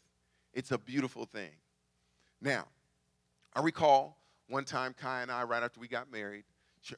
It's 0.53 0.71
a 0.71 0.79
beautiful 0.79 1.25
thing. 1.25 1.51
Now, 2.41 2.67
I 3.55 3.63
recall 3.63 4.19
one 4.49 4.65
time 4.65 4.95
Kai 4.99 5.23
and 5.23 5.31
I, 5.31 5.45
right 5.45 5.63
after 5.63 5.81
we 5.81 5.89
got 5.89 6.13
married, 6.13 6.45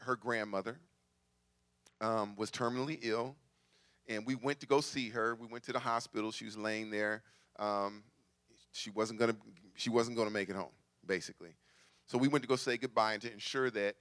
her 0.01 0.17
grandmother 0.17 0.79
um, 2.01 2.35
was 2.37 2.51
terminally 2.51 2.99
ill, 3.03 3.37
and 4.09 4.27
we 4.27 4.35
went 4.35 4.61
to 4.61 4.67
go 4.67 4.81
see 4.81 5.09
her. 5.11 5.35
We 5.35 5.47
went 5.47 5.65
to 5.65 5.73
the 5.73 5.79
hospital. 5.79 6.31
She 6.31 6.45
was 6.45 6.57
laying 6.57 6.91
there. 6.91 7.23
Um, 7.59 8.03
she 8.73 8.91
wasn't 8.91 9.19
gonna. 9.19 9.37
She 9.75 9.91
wasn't 9.91 10.17
gonna 10.17 10.31
make 10.31 10.49
it 10.49 10.57
home, 10.57 10.73
basically. 11.07 11.57
So 12.07 12.19
we 12.19 12.29
went 12.29 12.43
to 12.43 12.49
go 12.49 12.57
say 12.57 12.77
goodbye 12.77 13.15
and 13.15 13.23
to 13.23 13.33
ensure 13.33 13.71
that 13.71 13.97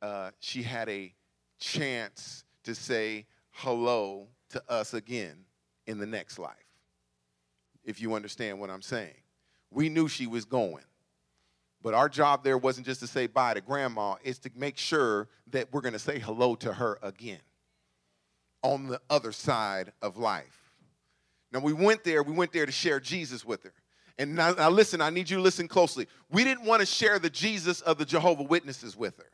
uh, 0.00 0.30
she 0.40 0.62
had 0.62 0.88
a 0.88 1.12
chance 1.58 2.44
to 2.64 2.74
say 2.74 3.26
hello 3.50 4.28
to 4.50 4.62
us 4.68 4.94
again 4.94 5.44
in 5.86 5.98
the 5.98 6.06
next 6.06 6.38
life 6.38 6.54
if 7.84 8.00
you 8.00 8.14
understand 8.14 8.60
what 8.60 8.70
I'm 8.70 8.82
saying. 8.82 9.14
We 9.70 9.88
knew 9.88 10.08
she 10.08 10.26
was 10.26 10.44
going. 10.44 10.84
But 11.82 11.94
our 11.94 12.08
job 12.08 12.44
there 12.44 12.58
wasn't 12.58 12.86
just 12.86 13.00
to 13.00 13.06
say 13.06 13.26
bye 13.26 13.54
to 13.54 13.60
grandma, 13.60 14.16
it's 14.22 14.38
to 14.40 14.50
make 14.54 14.76
sure 14.76 15.28
that 15.50 15.72
we're 15.72 15.80
going 15.80 15.94
to 15.94 15.98
say 15.98 16.18
hello 16.18 16.54
to 16.56 16.72
her 16.72 16.98
again 17.02 17.40
on 18.62 18.88
the 18.88 19.00
other 19.08 19.32
side 19.32 19.92
of 20.02 20.16
life. 20.16 20.70
Now, 21.52 21.60
we 21.60 21.72
went 21.72 22.04
there, 22.04 22.22
we 22.22 22.32
went 22.32 22.52
there 22.52 22.66
to 22.66 22.72
share 22.72 23.00
Jesus 23.00 23.44
with 23.44 23.62
her. 23.64 23.72
And 24.18 24.34
now, 24.34 24.52
now 24.52 24.68
listen, 24.68 25.00
I 25.00 25.08
need 25.10 25.30
you 25.30 25.38
to 25.38 25.42
listen 25.42 25.66
closely. 25.66 26.06
We 26.30 26.44
didn't 26.44 26.66
want 26.66 26.80
to 26.80 26.86
share 26.86 27.18
the 27.18 27.30
Jesus 27.30 27.80
of 27.80 27.96
the 27.96 28.04
Jehovah 28.04 28.42
Witnesses 28.42 28.94
with 28.94 29.16
her, 29.16 29.30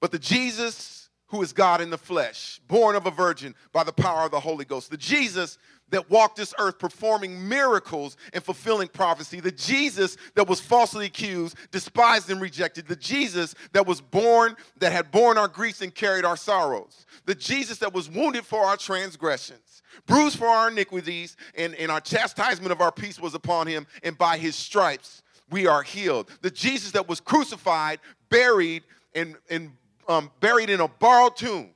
but 0.00 0.10
the 0.10 0.18
Jesus 0.18 0.97
who 1.28 1.42
is 1.42 1.52
God 1.52 1.80
in 1.80 1.90
the 1.90 1.98
flesh, 1.98 2.60
born 2.68 2.96
of 2.96 3.06
a 3.06 3.10
virgin 3.10 3.54
by 3.72 3.84
the 3.84 3.92
power 3.92 4.24
of 4.24 4.30
the 4.30 4.40
Holy 4.40 4.64
Ghost. 4.64 4.90
The 4.90 4.96
Jesus 4.96 5.58
that 5.90 6.10
walked 6.10 6.36
this 6.36 6.54
earth 6.58 6.78
performing 6.78 7.48
miracles 7.48 8.16
and 8.32 8.42
fulfilling 8.42 8.88
prophecy. 8.88 9.40
The 9.40 9.52
Jesus 9.52 10.16
that 10.34 10.48
was 10.48 10.60
falsely 10.60 11.06
accused, 11.06 11.56
despised, 11.70 12.30
and 12.30 12.40
rejected. 12.40 12.86
The 12.86 12.96
Jesus 12.96 13.54
that 13.72 13.86
was 13.86 14.00
born, 14.00 14.56
that 14.78 14.92
had 14.92 15.10
borne 15.10 15.38
our 15.38 15.48
griefs 15.48 15.80
and 15.80 15.94
carried 15.94 16.24
our 16.24 16.36
sorrows. 16.36 17.06
The 17.26 17.34
Jesus 17.34 17.78
that 17.78 17.92
was 17.92 18.10
wounded 18.10 18.44
for 18.44 18.64
our 18.64 18.76
transgressions, 18.76 19.82
bruised 20.06 20.38
for 20.38 20.46
our 20.46 20.68
iniquities, 20.70 21.36
and, 21.56 21.74
and 21.74 21.90
our 21.90 22.00
chastisement 22.00 22.72
of 22.72 22.80
our 22.80 22.92
peace 22.92 23.20
was 23.20 23.34
upon 23.34 23.66
him, 23.66 23.86
and 24.02 24.16
by 24.16 24.38
his 24.38 24.56
stripes 24.56 25.22
we 25.50 25.66
are 25.66 25.82
healed. 25.82 26.30
The 26.42 26.50
Jesus 26.50 26.92
that 26.92 27.08
was 27.08 27.20
crucified, 27.20 28.00
buried, 28.28 28.82
and, 29.14 29.36
and 29.48 29.72
um, 30.08 30.30
buried 30.40 30.70
in 30.70 30.80
a 30.80 30.88
borrowed 30.88 31.36
tomb. 31.36 31.70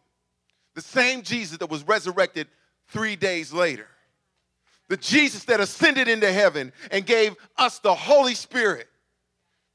The 0.75 0.81
same 0.81 1.23
Jesus 1.23 1.59
that 1.59 1.71
was 1.71 1.87
resurrected 1.87 2.49
three 2.89 3.17
days 3.17 3.53
later. 3.53 3.87
The 4.89 4.97
Jesus 4.97 5.45
that 5.45 5.61
ascended 5.61 6.09
into 6.09 6.31
heaven 6.31 6.73
and 6.91 7.07
gave 7.07 7.37
us 7.57 7.79
the 7.79 7.95
Holy 7.95 8.35
Spirit. 8.35 8.89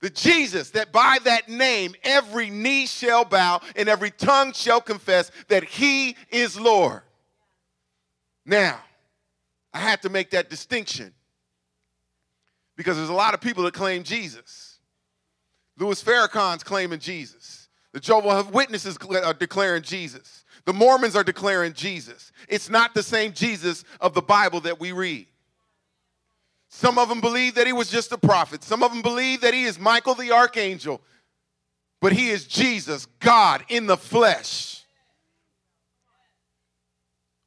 The 0.01 0.09
Jesus 0.09 0.71
that 0.71 0.91
by 0.91 1.17
that 1.23 1.49
name 1.49 1.95
every 2.03 2.49
knee 2.49 2.85
shall 2.85 3.25
bow 3.25 3.61
and 3.75 3.89
every 3.89 4.11
tongue 4.11 4.53
shall 4.53 4.81
confess 4.81 5.31
that 5.47 5.63
he 5.63 6.15
is 6.29 6.59
Lord. 6.59 7.01
Now, 8.45 8.79
I 9.73 9.79
had 9.79 10.01
to 10.03 10.09
make 10.09 10.31
that 10.31 10.49
distinction 10.49 11.13
because 12.75 12.95
there's 12.95 13.09
a 13.09 13.13
lot 13.13 13.33
of 13.33 13.41
people 13.41 13.63
that 13.63 13.73
claim 13.73 14.03
Jesus. 14.03 14.79
Louis 15.77 16.01
Farrakhan's 16.01 16.63
claiming 16.63 16.99
Jesus. 16.99 17.66
The 17.94 18.00
Jehovah's 18.00 18.51
Witnesses 18.51 18.98
are 19.24 19.34
declaring 19.34 19.84
Jesus. 19.84 20.44
The 20.65 20.74
Mormons 20.74 21.15
are 21.15 21.24
declaring 21.24 21.74
Jesus. 21.74 22.32
It's 22.50 22.70
not 22.70 22.94
the 22.94 23.03
same 23.03 23.32
Jesus 23.34 23.84
of 24.01 24.13
the 24.13 24.22
Bible 24.22 24.60
that 24.62 24.79
we 24.79 24.91
read. 24.91 25.27
Some 26.70 26.98
of 26.98 27.08
them 27.08 27.22
believe 27.22 27.56
that 27.56 27.65
he 27.65 27.74
was 27.74 27.89
just 27.89 28.12
a 28.12 28.17
prophet. 28.17 28.63
Some 28.63 28.84
of 28.84 28.91
them 28.91 29.01
believe 29.01 29.41
that 29.41 29.53
he 29.53 29.63
is 29.63 29.79
Michael 29.79 30.15
the 30.15 30.32
archangel. 30.32 31.01
But 32.01 32.12
he 32.12 32.29
is 32.29 32.46
Jesus, 32.46 33.06
God 33.20 33.63
in 33.70 33.88
the 33.88 33.98
flesh. 33.98 34.84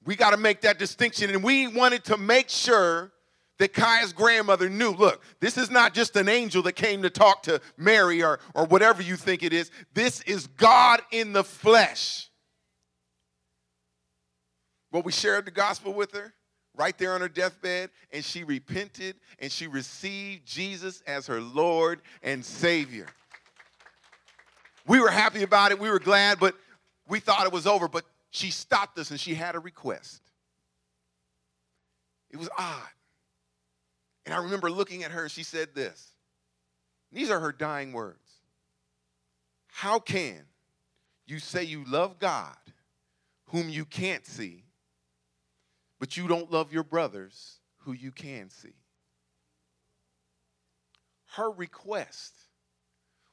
We 0.04 0.16
got 0.16 0.30
to 0.30 0.36
make 0.38 0.62
that 0.62 0.78
distinction. 0.78 1.30
And 1.30 1.44
we 1.44 1.68
wanted 1.68 2.04
to 2.04 2.16
make 2.16 2.48
sure 2.48 3.12
that 3.60 3.74
Kaya's 3.74 4.14
grandmother 4.14 4.70
knew 4.70 4.90
look, 4.90 5.22
this 5.38 5.58
is 5.58 5.70
not 5.70 5.92
just 5.92 6.16
an 6.16 6.30
angel 6.30 6.62
that 6.62 6.72
came 6.72 7.02
to 7.02 7.10
talk 7.10 7.42
to 7.42 7.60
Mary 7.76 8.22
or, 8.22 8.40
or 8.54 8.64
whatever 8.64 9.02
you 9.02 9.16
think 9.16 9.42
it 9.42 9.52
is. 9.52 9.70
This 9.92 10.22
is 10.22 10.46
God 10.46 11.02
in 11.12 11.34
the 11.34 11.44
flesh. 11.44 12.30
Well, 14.90 15.02
we 15.02 15.12
shared 15.12 15.44
the 15.44 15.50
gospel 15.50 15.92
with 15.92 16.12
her 16.12 16.32
right 16.74 16.96
there 16.96 17.12
on 17.12 17.20
her 17.20 17.28
deathbed, 17.28 17.90
and 18.10 18.24
she 18.24 18.44
repented 18.44 19.16
and 19.38 19.52
she 19.52 19.66
received 19.66 20.46
Jesus 20.46 21.02
as 21.06 21.26
her 21.26 21.42
Lord 21.42 22.00
and 22.22 22.42
Savior. 22.42 23.08
We 24.86 25.00
were 25.00 25.10
happy 25.10 25.42
about 25.42 25.70
it, 25.70 25.78
we 25.78 25.90
were 25.90 26.00
glad, 26.00 26.40
but 26.40 26.56
we 27.08 27.20
thought 27.20 27.44
it 27.44 27.52
was 27.52 27.66
over. 27.66 27.88
But 27.88 28.06
she 28.30 28.50
stopped 28.50 28.98
us 28.98 29.10
and 29.10 29.20
she 29.20 29.34
had 29.34 29.54
a 29.54 29.58
request. 29.58 30.22
It 32.30 32.38
was 32.38 32.48
odd. 32.56 32.88
And 34.24 34.34
I 34.34 34.38
remember 34.38 34.70
looking 34.70 35.02
at 35.02 35.10
her, 35.10 35.28
she 35.28 35.42
said 35.42 35.74
this. 35.74 36.12
These 37.12 37.30
are 37.30 37.40
her 37.40 37.52
dying 37.52 37.92
words. 37.92 38.18
How 39.68 39.98
can 39.98 40.42
you 41.26 41.38
say 41.38 41.64
you 41.64 41.84
love 41.86 42.18
God, 42.18 42.56
whom 43.46 43.68
you 43.68 43.84
can't 43.84 44.26
see, 44.26 44.64
but 45.98 46.16
you 46.16 46.28
don't 46.28 46.50
love 46.50 46.72
your 46.72 46.84
brothers 46.84 47.60
who 47.78 47.92
you 47.92 48.12
can 48.12 48.50
see? 48.50 48.74
Her 51.32 51.50
request 51.50 52.34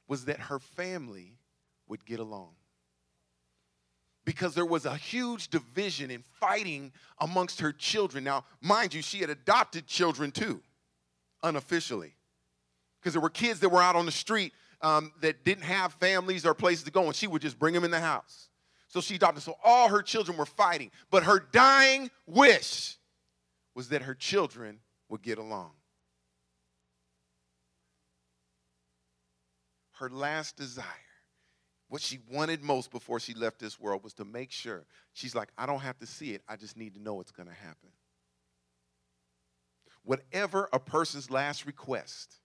was 0.06 0.24
that 0.26 0.40
her 0.40 0.58
family 0.58 1.38
would 1.88 2.04
get 2.06 2.20
along 2.20 2.54
because 4.24 4.54
there 4.54 4.66
was 4.66 4.84
a 4.84 4.94
huge 4.94 5.48
division 5.48 6.10
and 6.10 6.22
fighting 6.38 6.92
amongst 7.18 7.60
her 7.60 7.72
children. 7.72 8.24
Now, 8.24 8.44
mind 8.60 8.92
you, 8.92 9.00
she 9.00 9.20
had 9.20 9.30
adopted 9.30 9.86
children 9.86 10.30
too, 10.30 10.60
unofficially, 11.42 12.14
because 13.00 13.12
there 13.12 13.22
were 13.22 13.30
kids 13.30 13.60
that 13.60 13.68
were 13.68 13.82
out 13.82 13.96
on 13.96 14.06
the 14.06 14.12
street 14.12 14.52
um, 14.80 15.12
that 15.20 15.44
didn't 15.44 15.64
have 15.64 15.92
families 15.94 16.46
or 16.46 16.54
places 16.54 16.84
to 16.84 16.90
go, 16.90 17.04
and 17.04 17.14
she 17.14 17.26
would 17.26 17.42
just 17.42 17.58
bring 17.58 17.74
them 17.74 17.84
in 17.84 17.90
the 17.90 18.00
house. 18.00 18.48
So 18.88 19.00
she 19.00 19.16
adopted. 19.16 19.42
So 19.42 19.54
all 19.62 19.88
her 19.88 20.02
children 20.02 20.36
were 20.38 20.46
fighting, 20.46 20.90
but 21.10 21.24
her 21.24 21.40
dying 21.52 22.10
wish 22.26 22.96
was 23.74 23.90
that 23.90 24.02
her 24.02 24.14
children 24.14 24.80
would 25.08 25.22
get 25.22 25.38
along. 25.38 25.72
Her 29.92 30.08
last 30.08 30.56
desire 30.56 30.84
what 31.88 32.02
she 32.02 32.18
wanted 32.30 32.62
most 32.62 32.90
before 32.90 33.18
she 33.18 33.34
left 33.34 33.58
this 33.58 33.80
world 33.80 34.04
was 34.04 34.14
to 34.14 34.24
make 34.24 34.52
sure. 34.52 34.84
She's 35.12 35.34
like, 35.34 35.48
I 35.56 35.66
don't 35.66 35.80
have 35.80 35.98
to 35.98 36.06
see 36.06 36.34
it, 36.34 36.42
I 36.48 36.56
just 36.56 36.76
need 36.76 36.94
to 36.94 37.02
know 37.02 37.20
it's 37.20 37.30
going 37.30 37.48
to 37.48 37.54
happen. 37.54 37.88
Whatever 40.08 40.70
a 40.72 40.78
person's 40.78 41.30
last 41.30 41.66
request, 41.66 42.36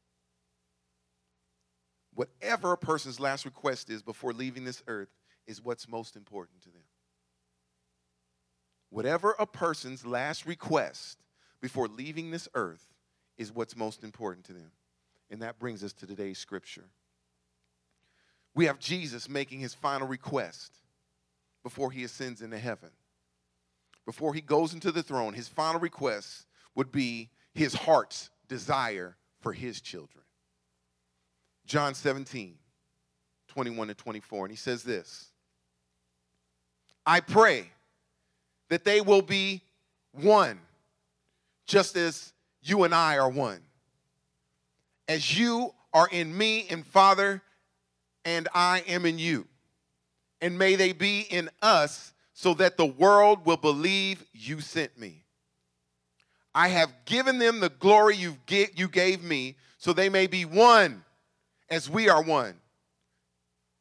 whatever 2.13 2.73
a 2.73 2.77
person's 2.77 3.21
last 3.21 3.45
request 3.45 3.89
is 3.89 4.01
before 4.01 4.33
leaving 4.33 4.65
this 4.65 4.83
earth, 4.85 5.07
is 5.47 5.63
what's 5.63 5.87
most 5.87 6.17
important 6.17 6.61
to 6.63 6.69
them. 6.71 6.83
Whatever 8.89 9.33
a 9.39 9.45
person's 9.45 10.05
last 10.05 10.45
request 10.45 11.19
before 11.61 11.87
leaving 11.87 12.31
this 12.31 12.49
earth 12.53 12.85
is 13.37 13.49
what's 13.49 13.77
most 13.77 14.03
important 14.03 14.45
to 14.47 14.51
them. 14.51 14.71
And 15.31 15.41
that 15.41 15.57
brings 15.57 15.85
us 15.85 15.93
to 15.93 16.05
today's 16.05 16.39
scripture 16.39 16.89
we 18.53 18.65
have 18.65 18.77
Jesus 18.77 19.29
making 19.29 19.61
his 19.61 19.73
final 19.73 20.05
request 20.05 20.73
before 21.63 21.91
he 21.91 22.03
ascends 22.03 22.41
into 22.41 22.57
heaven. 22.57 22.89
Before 24.05 24.33
he 24.33 24.41
goes 24.41 24.73
into 24.73 24.91
the 24.91 25.01
throne, 25.01 25.33
his 25.33 25.47
final 25.47 25.79
request 25.79 26.45
would 26.75 26.91
be 26.91 27.29
his 27.53 27.73
heart's 27.73 28.29
desire 28.47 29.15
for 29.41 29.53
his 29.53 29.81
children. 29.81 30.23
John 31.65 31.93
17, 31.93 32.55
21 33.47 33.87
to 33.87 33.93
24. 33.93 34.45
And 34.45 34.51
he 34.51 34.57
says 34.57 34.83
this 34.83 35.29
I 37.05 37.19
pray 37.19 37.69
that 38.69 38.83
they 38.83 39.01
will 39.01 39.21
be 39.21 39.61
one, 40.11 40.59
just 41.65 41.95
as 41.95 42.33
you 42.61 42.83
and 42.83 42.93
I 42.93 43.17
are 43.17 43.29
one. 43.29 43.61
As 45.07 45.37
you 45.37 45.73
are 45.93 46.07
in 46.11 46.35
me 46.35 46.65
and 46.69 46.85
Father, 46.85 47.41
and 48.25 48.47
I 48.53 48.83
am 48.87 49.05
in 49.05 49.19
you. 49.19 49.47
And 50.41 50.57
may 50.57 50.75
they 50.75 50.93
be 50.93 51.21
in 51.21 51.49
us 51.61 52.13
so 52.33 52.53
that 52.55 52.77
the 52.77 52.85
world 52.85 53.45
will 53.45 53.57
believe 53.57 54.23
you 54.33 54.59
sent 54.59 54.97
me. 54.97 55.22
I 56.55 56.67
have 56.67 56.93
given 57.05 57.39
them 57.39 57.59
the 57.59 57.69
glory 57.69 58.15
you 58.15 58.37
you 58.47 58.87
gave 58.87 59.23
me 59.23 59.55
so 59.77 59.91
they 59.91 60.09
may 60.09 60.27
be 60.27 60.45
one 60.45 61.03
as 61.69 61.89
we 61.89 62.09
are 62.09 62.21
one. 62.21 62.55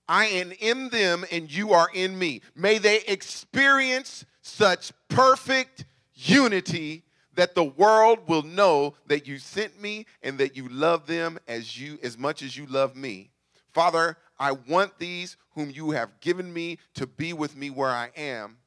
I 0.09 0.26
am 0.26 0.52
in 0.61 0.88
them 0.88 1.25
and 1.31 1.50
you 1.50 1.73
are 1.73 1.88
in 1.95 2.19
me. 2.19 2.43
May 2.57 2.79
they 2.79 3.00
experience 3.02 4.25
such 4.41 4.93
perfect 5.09 5.85
unity 6.14 7.05
that 7.35 7.55
the 7.55 7.64
world 7.64 8.29
will 8.29 8.43
know 8.43 8.95
that 9.07 9.26
you 9.26 9.38
sent 9.38 9.81
me 9.81 10.07
and 10.23 10.38
that 10.38 10.57
you 10.57 10.69
love 10.69 11.07
them 11.07 11.38
as 11.49 11.79
you 11.79 11.99
as 12.02 12.19
much 12.19 12.43
as 12.43 12.57
you 12.57 12.67
love 12.67 12.95
me. 12.97 13.31
Father, 13.73 14.19
I 14.38 14.52
want 14.52 14.99
these 14.99 15.37
whom 15.55 15.71
you 15.71 15.93
have 15.93 16.21
given 16.21 16.52
me 16.52 16.79
to 16.95 17.07
be 17.07 17.33
with 17.33 17.57
me 17.57 17.71
where 17.71 17.88
I 17.88 18.11
am. 18.17 18.59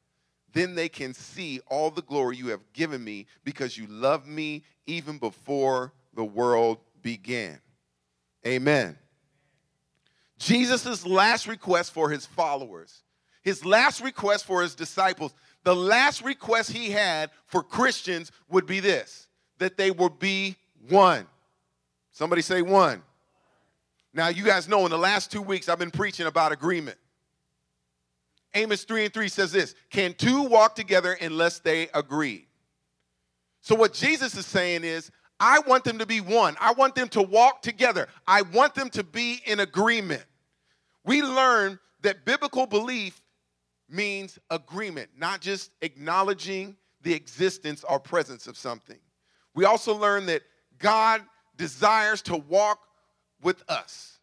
Then 0.56 0.74
they 0.74 0.88
can 0.88 1.12
see 1.12 1.60
all 1.66 1.90
the 1.90 2.00
glory 2.00 2.38
you 2.38 2.46
have 2.46 2.72
given 2.72 3.04
me 3.04 3.26
because 3.44 3.76
you 3.76 3.86
loved 3.88 4.26
me 4.26 4.64
even 4.86 5.18
before 5.18 5.92
the 6.14 6.24
world 6.24 6.78
began. 7.02 7.60
Amen. 8.46 8.96
Jesus' 10.38 11.04
last 11.04 11.46
request 11.46 11.92
for 11.92 12.08
his 12.08 12.24
followers, 12.24 13.02
his 13.42 13.66
last 13.66 14.02
request 14.02 14.46
for 14.46 14.62
his 14.62 14.74
disciples, 14.74 15.34
the 15.62 15.76
last 15.76 16.24
request 16.24 16.72
he 16.72 16.90
had 16.90 17.28
for 17.44 17.62
Christians 17.62 18.32
would 18.48 18.64
be 18.64 18.80
this 18.80 19.28
that 19.58 19.76
they 19.76 19.90
would 19.90 20.18
be 20.18 20.56
one. 20.88 21.26
Somebody 22.12 22.40
say 22.40 22.62
one. 22.62 23.02
Now, 24.14 24.28
you 24.28 24.42
guys 24.42 24.68
know 24.68 24.86
in 24.86 24.90
the 24.90 24.96
last 24.96 25.30
two 25.30 25.42
weeks, 25.42 25.68
I've 25.68 25.78
been 25.78 25.90
preaching 25.90 26.26
about 26.26 26.50
agreement. 26.50 26.96
Amos 28.56 28.84
3 28.84 29.04
and 29.04 29.14
3 29.14 29.28
says 29.28 29.52
this 29.52 29.74
Can 29.90 30.14
two 30.14 30.42
walk 30.42 30.74
together 30.74 31.12
unless 31.20 31.60
they 31.60 31.88
agree? 31.94 32.48
So, 33.60 33.74
what 33.74 33.92
Jesus 33.92 34.36
is 34.36 34.46
saying 34.46 34.84
is, 34.84 35.10
I 35.38 35.60
want 35.60 35.84
them 35.84 35.98
to 35.98 36.06
be 36.06 36.20
one. 36.20 36.56
I 36.60 36.72
want 36.72 36.94
them 36.94 37.08
to 37.10 37.22
walk 37.22 37.62
together. 37.62 38.08
I 38.26 38.42
want 38.42 38.74
them 38.74 38.88
to 38.90 39.04
be 39.04 39.40
in 39.44 39.60
agreement. 39.60 40.24
We 41.04 41.22
learn 41.22 41.78
that 42.02 42.24
biblical 42.24 42.66
belief 42.66 43.20
means 43.88 44.38
agreement, 44.50 45.10
not 45.16 45.40
just 45.40 45.70
acknowledging 45.82 46.76
the 47.02 47.12
existence 47.12 47.84
or 47.88 48.00
presence 48.00 48.46
of 48.46 48.56
something. 48.56 48.98
We 49.54 49.64
also 49.64 49.94
learn 49.94 50.26
that 50.26 50.42
God 50.78 51.22
desires 51.56 52.22
to 52.22 52.36
walk 52.36 52.80
with 53.42 53.62
us. 53.68 54.15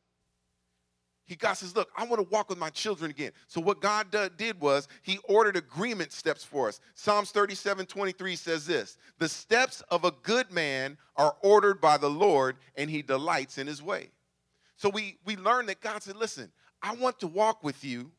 He 1.34 1.38
God 1.38 1.54
says, 1.54 1.76
Look, 1.76 1.90
I 1.98 2.06
want 2.06 2.22
to 2.22 2.30
walk 2.32 2.48
with 2.48 2.60
my 2.60 2.70
children 2.70 3.10
again. 3.10 3.32
So, 3.48 3.60
what 3.60 3.82
God 3.82 4.16
did 4.38 4.62
was 4.62 4.88
He 5.02 5.18
ordered 5.24 5.58
agreement 5.58 6.12
steps 6.12 6.44
for 6.44 6.68
us. 6.68 6.80
Psalms 6.94 7.32
37 7.32 7.88
23 7.88 8.36
says 8.36 8.68
this 8.68 9.00
The 9.18 9.28
steps 9.28 9.82
of 9.90 10.06
a 10.06 10.12
good 10.22 10.52
man 10.52 10.96
are 11.16 11.36
ordered 11.42 11.82
by 11.82 11.98
the 11.98 12.10
Lord, 12.10 12.58
and 12.76 12.88
He 12.88 13.02
delights 13.02 13.58
in 13.58 13.66
His 13.66 13.82
way. 13.82 14.12
So, 14.76 14.90
we, 14.90 15.18
we 15.26 15.36
learn 15.36 15.66
that 15.66 15.82
God 15.82 16.04
said, 16.04 16.18
Listen, 16.18 16.52
I 16.84 16.94
want 16.94 17.20
to 17.22 17.28
walk 17.28 17.64
with 17.64 17.84
you, 17.84 18.12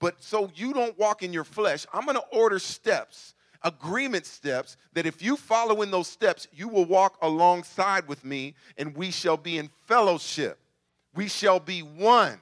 but 0.00 0.20
so 0.20 0.50
you 0.56 0.72
don't 0.72 0.98
walk 0.98 1.22
in 1.22 1.32
your 1.32 1.44
flesh, 1.44 1.86
I'm 1.92 2.04
going 2.04 2.16
to 2.16 2.36
order 2.36 2.58
steps 2.58 3.34
agreement 3.62 4.26
steps 4.26 4.76
that 4.92 5.06
if 5.06 5.22
you 5.22 5.34
follow 5.34 5.82
in 5.82 5.90
those 5.90 6.06
steps, 6.06 6.46
you 6.52 6.68
will 6.68 6.84
walk 6.84 7.16
alongside 7.22 8.06
with 8.06 8.24
me 8.24 8.54
and 8.76 8.94
we 8.94 9.10
shall 9.10 9.36
be 9.36 9.56
in 9.56 9.70
fellowship. 9.86 10.58
We 11.16 11.26
shall 11.26 11.58
be 11.58 11.80
one. 11.80 12.40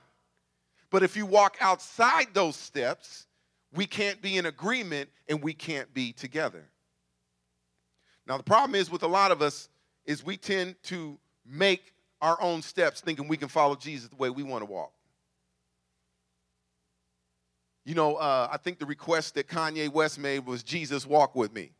But 0.94 1.02
if 1.02 1.16
you 1.16 1.26
walk 1.26 1.56
outside 1.58 2.28
those 2.34 2.54
steps, 2.54 3.26
we 3.74 3.84
can't 3.84 4.22
be 4.22 4.36
in 4.36 4.46
agreement 4.46 5.10
and 5.28 5.42
we 5.42 5.52
can't 5.52 5.92
be 5.92 6.12
together. 6.12 6.64
Now, 8.28 8.36
the 8.36 8.44
problem 8.44 8.76
is 8.76 8.92
with 8.92 9.02
a 9.02 9.08
lot 9.08 9.32
of 9.32 9.42
us 9.42 9.68
is 10.04 10.24
we 10.24 10.36
tend 10.36 10.76
to 10.84 11.18
make 11.44 11.92
our 12.20 12.40
own 12.40 12.62
steps 12.62 13.00
thinking 13.00 13.26
we 13.26 13.36
can 13.36 13.48
follow 13.48 13.74
Jesus 13.74 14.08
the 14.08 14.14
way 14.14 14.30
we 14.30 14.44
want 14.44 14.62
to 14.62 14.70
walk. 14.70 14.92
You 17.84 17.96
know, 17.96 18.14
uh, 18.14 18.46
I 18.52 18.58
think 18.58 18.78
the 18.78 18.86
request 18.86 19.34
that 19.34 19.48
Kanye 19.48 19.92
West 19.92 20.16
made 20.20 20.46
was 20.46 20.62
Jesus 20.62 21.04
walk 21.04 21.34
with 21.34 21.52
me. 21.52 21.72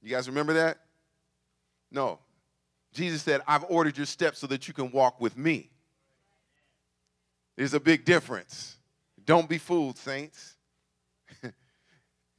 You 0.00 0.08
guys 0.08 0.26
remember 0.26 0.54
that? 0.54 0.78
No. 1.90 2.18
Jesus 2.94 3.20
said, 3.20 3.42
I've 3.46 3.66
ordered 3.68 3.98
your 3.98 4.06
steps 4.06 4.38
so 4.38 4.46
that 4.46 4.68
you 4.68 4.72
can 4.72 4.90
walk 4.90 5.20
with 5.20 5.36
me. 5.36 5.71
There's 7.56 7.74
a 7.74 7.80
big 7.80 8.04
difference. 8.04 8.78
Don't 9.24 9.48
be 9.48 9.58
fooled, 9.58 9.98
saints. 9.98 10.56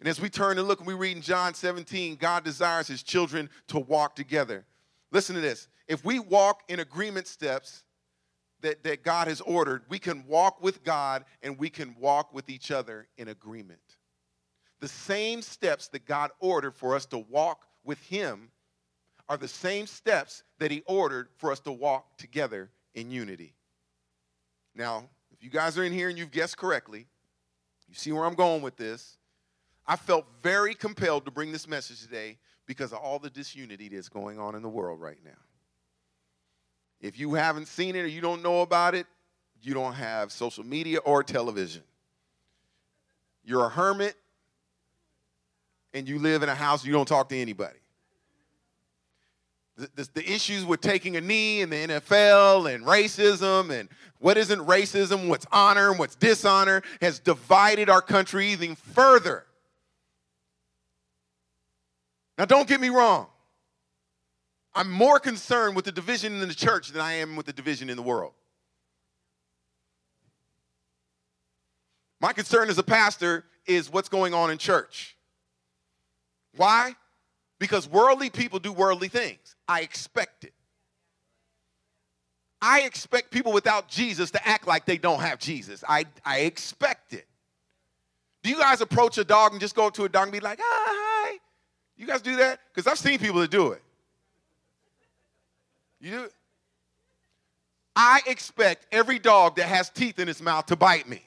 And 0.04 0.10
as 0.10 0.20
we 0.20 0.30
turn 0.30 0.60
and 0.60 0.68
look 0.68 0.80
and 0.80 0.88
we 0.88 0.96
read 0.96 1.16
in 1.16 1.22
John 1.22 1.54
17, 1.54 2.18
God 2.18 2.44
desires 2.44 2.88
his 2.88 3.04
children 3.04 3.50
to 3.68 3.80
walk 3.80 4.18
together. 4.18 4.66
Listen 5.14 5.34
to 5.34 5.42
this. 5.42 5.70
If 5.88 6.04
we 6.04 6.20
walk 6.20 6.64
in 6.68 6.82
agreement 6.82 7.26
steps 7.26 7.86
that, 8.60 8.84
that 8.84 9.04
God 9.04 9.30
has 9.30 9.40
ordered, 9.40 9.84
we 9.88 10.00
can 10.00 10.26
walk 10.28 10.62
with 10.62 10.84
God 10.84 11.24
and 11.42 11.58
we 11.58 11.70
can 11.70 11.96
walk 11.98 12.34
with 12.34 12.50
each 12.50 12.70
other 12.70 13.08
in 13.18 13.30
agreement. 13.30 13.80
The 14.82 14.90
same 14.90 15.42
steps 15.42 15.88
that 15.88 16.06
God 16.06 16.32
ordered 16.42 16.76
for 16.76 16.98
us 16.98 17.06
to 17.06 17.20
walk 17.20 17.66
with 17.86 18.00
him 18.00 18.50
are 19.30 19.38
the 19.38 19.48
same 19.48 19.88
steps 19.88 20.44
that 20.60 20.70
he 20.70 20.84
ordered 20.86 21.30
for 21.38 21.50
us 21.50 21.62
to 21.62 21.72
walk 21.72 22.18
together 22.18 22.70
in 22.94 23.10
unity. 23.10 23.56
Now, 24.76 25.10
if 25.32 25.44
you 25.44 25.50
guys 25.50 25.78
are 25.78 25.84
in 25.84 25.92
here 25.92 26.10
and 26.10 26.18
you've 26.18 26.32
guessed 26.32 26.58
correctly, 26.58 27.08
you 27.88 27.96
see 27.96 28.12
where 28.12 28.26
I'm 28.26 28.36
going 28.36 28.62
with 28.62 28.76
this. 28.76 29.18
I 29.86 29.96
felt 29.96 30.26
very 30.42 30.74
compelled 30.74 31.26
to 31.26 31.32
bring 31.32 31.52
this 31.52 31.68
message 31.68 32.02
today 32.02 32.38
because 32.66 32.94
of 32.94 33.00
all 33.00 33.20
the 33.20 33.30
disunity 33.30 33.90
that's 33.90 34.10
going 34.10 34.40
on 34.40 34.56
in 34.56 34.62
the 34.62 34.70
world 34.70 35.02
right 35.02 35.20
now. 35.24 35.32
If 37.02 37.20
you 37.20 37.34
haven't 37.34 37.68
seen 37.68 37.96
it 37.96 38.00
or 38.00 38.08
you 38.08 38.22
don't 38.22 38.42
know 38.42 38.62
about 38.62 38.96
it, 38.96 39.06
you 39.62 39.74
don't 39.74 39.94
have 39.94 40.32
social 40.32 40.64
media 40.64 41.00
or 41.00 41.22
television. 41.24 41.84
You're 43.44 43.66
a 43.66 43.70
hermit 43.70 44.16
and 45.94 46.08
you 46.08 46.18
live 46.18 46.44
in 46.44 46.50
a 46.50 46.56
house, 46.56 46.86
you 46.86 46.94
don't 46.94 47.08
talk 47.08 47.30
to 47.30 47.38
anybody. 47.38 47.83
The, 49.76 50.08
the, 50.14 50.32
issues 50.32 50.64
with 50.66 50.82
taking 50.82 51.16
a 51.16 51.22
knee 51.22 51.62
in 51.62 51.72
the 51.72 51.76
NFL 51.76 52.72
and 52.72 52.86
racism 52.86 53.72
and 53.72 53.90
what 54.20 54.38
isn't 54.38 54.60
racism, 54.60 55.28
what's 55.28 55.48
honor 55.52 55.90
and 55.90 55.98
what's 55.98 56.16
dishonor 56.16 56.84
has 57.02 57.18
divided 57.18 57.90
our 57.90 58.02
country 58.02 58.50
even 58.50 58.76
further. 58.76 59.46
Now, 62.38 62.46
don't 62.46 62.68
get 62.68 62.80
me 62.80 62.90
wrong. 62.90 63.28
I'm 64.76 64.92
more 64.92 65.20
concerned 65.20 65.76
with 65.76 65.86
the 65.86 65.92
division 65.92 66.40
in 66.42 66.48
the 66.48 66.54
church 66.54 66.90
than 66.90 67.02
I 67.02 67.14
am 67.14 67.36
with 67.36 67.46
the 67.46 67.54
division 67.54 67.90
in 67.90 67.96
the 67.96 68.04
world. 68.04 68.34
My 72.20 72.32
concern 72.32 72.70
as 72.70 72.78
a 72.78 72.84
pastor 72.84 73.44
is 73.66 73.92
what's 73.92 74.10
going 74.10 74.34
on 74.34 74.50
in 74.50 74.58
church. 74.58 75.18
Why? 76.56 76.96
Because 77.64 77.88
worldly 77.88 78.30
people 78.30 78.60
do 78.60 78.74
worldly 78.74 79.08
things. 79.08 79.56
I 79.70 79.84
expect 79.84 80.44
it. 80.44 80.52
I 82.62 82.82
expect 82.82 83.32
people 83.32 83.54
without 83.54 83.88
Jesus 83.88 84.32
to 84.32 84.46
act 84.46 84.68
like 84.68 84.86
they 84.86 84.98
don't 84.98 85.22
have 85.22 85.40
Jesus. 85.40 85.82
I, 85.88 86.04
I 86.26 86.40
expect 86.40 87.14
it. 87.14 87.26
Do 88.42 88.50
you 88.50 88.58
guys 88.58 88.82
approach 88.82 89.18
a 89.18 89.24
dog 89.24 89.54
and 89.54 89.62
just 89.62 89.76
go 89.76 89.88
up 89.88 89.94
to 89.94 90.04
a 90.04 90.10
dog 90.10 90.24
and 90.24 90.34
be 90.34 90.42
like, 90.42 90.60
ah, 90.62 90.64
hi? 90.66 91.38
You 91.96 92.06
guys 92.06 92.22
do 92.22 92.36
that? 92.36 92.60
Because 92.68 92.86
I've 92.86 93.00
seen 93.00 93.18
people 93.18 93.40
that 93.40 93.50
do 93.50 93.72
it. 93.72 93.82
You 96.02 96.12
do 96.12 96.24
it? 96.24 96.34
I 97.96 98.20
expect 98.28 98.88
every 98.92 99.20
dog 99.20 99.56
that 99.56 99.68
has 99.68 99.90
teeth 99.90 100.20
in 100.20 100.28
its 100.28 100.42
mouth 100.42 100.66
to 100.66 100.76
bite 100.76 101.08
me. 101.08 101.22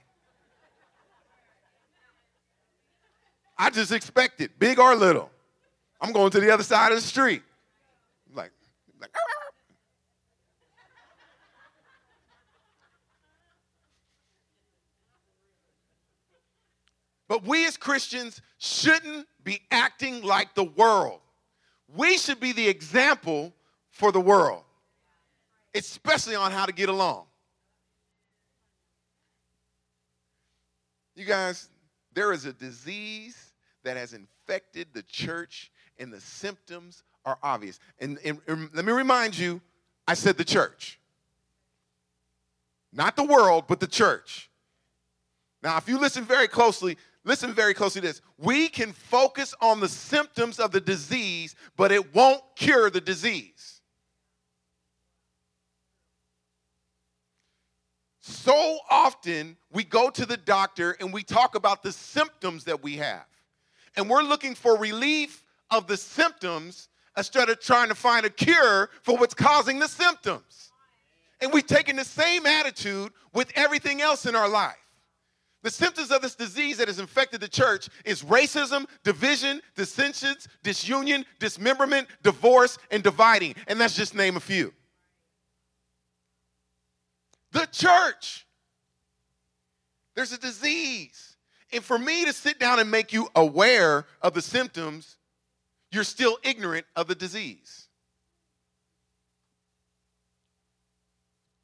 I 3.57 3.71
just 3.71 3.90
expect 3.90 4.43
it, 4.43 4.59
big 4.59 4.78
or 4.78 4.95
little. 4.95 5.31
I'm 6.00 6.12
going 6.12 6.30
to 6.30 6.40
the 6.40 6.52
other 6.52 6.62
side 6.62 6.92
of 6.92 6.98
the 6.98 7.06
street. 7.06 7.42
Like, 8.34 8.52
like 9.00 9.10
ah. 9.14 9.36
But 17.28 17.44
we 17.44 17.66
as 17.66 17.76
Christians 17.76 18.40
shouldn't 18.58 19.26
be 19.42 19.60
acting 19.70 20.22
like 20.22 20.54
the 20.54 20.64
world. 20.64 21.20
We 21.94 22.18
should 22.18 22.40
be 22.40 22.52
the 22.52 22.68
example 22.68 23.52
for 23.90 24.12
the 24.12 24.20
world, 24.20 24.62
especially 25.74 26.34
on 26.34 26.52
how 26.52 26.66
to 26.66 26.72
get 26.72 26.88
along. 26.88 27.26
You 31.14 31.24
guys, 31.24 31.68
there 32.12 32.32
is 32.32 32.44
a 32.44 32.52
disease 32.52 33.52
that 33.85 33.96
has 33.96 34.12
infected 34.12 34.88
the 34.92 35.02
church, 35.02 35.70
and 35.98 36.12
the 36.12 36.20
symptoms 36.20 37.02
are 37.24 37.38
obvious. 37.42 37.78
And, 37.98 38.18
and, 38.24 38.40
and 38.46 38.70
let 38.74 38.85
me 38.85 38.92
remind 38.92 39.37
you 39.37 39.61
I 40.06 40.14
said 40.14 40.37
the 40.37 40.44
church, 40.44 41.00
not 42.92 43.16
the 43.16 43.24
world, 43.24 43.64
but 43.68 43.80
the 43.80 43.87
church. 43.87 44.50
Now, 45.62 45.76
if 45.78 45.88
you 45.88 45.98
listen 45.98 46.24
very 46.24 46.46
closely, 46.46 46.96
listen 47.24 47.52
very 47.52 47.74
closely 47.74 48.00
to 48.00 48.06
this. 48.06 48.22
We 48.38 48.68
can 48.68 48.92
focus 48.92 49.54
on 49.61 49.80
the 49.80 49.88
symptoms 49.88 50.61
of 50.61 50.70
the 50.70 50.80
disease, 50.80 51.56
but 51.76 51.90
it 51.90 52.14
won't 52.14 52.42
cure 52.54 52.88
the 52.88 53.00
disease. 53.00 53.80
So 58.20 58.78
often 58.90 59.56
we 59.72 59.85
go 59.85 60.11
to 60.11 60.26
the 60.26 60.37
doctor 60.37 60.96
and 61.00 61.12
we 61.12 61.22
talk 61.22 61.54
about 61.54 61.82
the 61.82 61.92
symptoms 61.92 62.64
that 62.64 62.82
we 62.82 62.96
have. 62.96 63.24
And 63.96 64.11
we're 64.11 64.22
looking 64.22 64.54
for 64.54 64.76
relief 64.76 65.44
of 65.70 65.87
the 65.87 65.96
symptoms 65.96 66.88
instead 67.16 67.48
of 67.48 67.61
trying 67.61 67.88
to 67.88 67.94
find 67.94 68.26
a 68.26 68.31
cure 68.31 68.90
for 69.02 69.16
what's 69.16 69.35
causing 69.35 69.79
the 69.79 69.88
symptoms. 69.88 70.72
And 71.40 71.52
we've 71.52 71.66
taken 71.66 71.96
the 71.96 72.05
same 72.05 72.46
attitude 72.46 73.12
with 73.33 73.52
everything 73.55 74.00
else 74.00 74.26
in 74.26 74.35
our 74.35 74.48
life. 74.48 74.76
The 75.62 75.70
symptoms 75.70 76.12
of 76.12 76.22
this 76.22 76.35
disease 76.35 76.79
that 76.79 76.87
has 76.87 77.00
infected 77.00 77.40
the 77.40 77.48
church 77.48 77.88
is 78.05 78.22
racism, 78.22 78.87
division, 79.02 79.61
dissensions, 79.74 80.46
disunion, 80.62 81.24
dismemberment, 81.40 82.07
divorce, 82.22 82.79
and 82.90 83.02
dividing. 83.02 83.55
And 83.66 83.81
that's 83.81 83.96
just 83.96 84.14
name 84.14 84.37
a 84.37 84.40
few. 84.40 84.72
The 87.52 87.66
church. 87.72 88.46
There's 90.14 90.33
a 90.33 90.38
disease. 90.38 91.37
And 91.72 91.83
for 91.83 91.98
me 91.98 92.24
to 92.24 92.33
sit 92.33 92.61
down 92.61 92.79
and 92.79 92.90
make 92.90 93.12
you 93.12 93.29
aware 93.35 94.07
of 94.22 94.35
the 94.35 94.42
symptoms, 94.42 95.16
you're 95.90 96.05
still 96.05 96.38
ignorant 96.42 96.87
of 96.94 97.07
the 97.07 97.14
disease. 97.14 97.88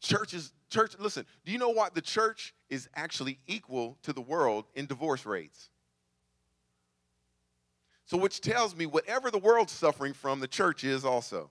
Churches, 0.00 0.52
church, 0.68 0.94
listen, 0.98 1.26
do 1.44 1.52
you 1.52 1.58
know 1.58 1.68
what? 1.68 1.94
The 1.94 2.00
church 2.00 2.54
is 2.68 2.88
actually 2.94 3.38
equal 3.46 3.98
to 4.02 4.12
the 4.12 4.20
world 4.20 4.64
in 4.74 4.86
divorce 4.86 5.24
rates. 5.24 5.70
So, 8.06 8.18
which 8.18 8.40
tells 8.40 8.74
me 8.74 8.84
whatever 8.84 9.30
the 9.30 9.38
world's 9.38 9.72
suffering 9.72 10.12
from, 10.12 10.40
the 10.40 10.48
church 10.48 10.84
is 10.84 11.04
also. 11.04 11.50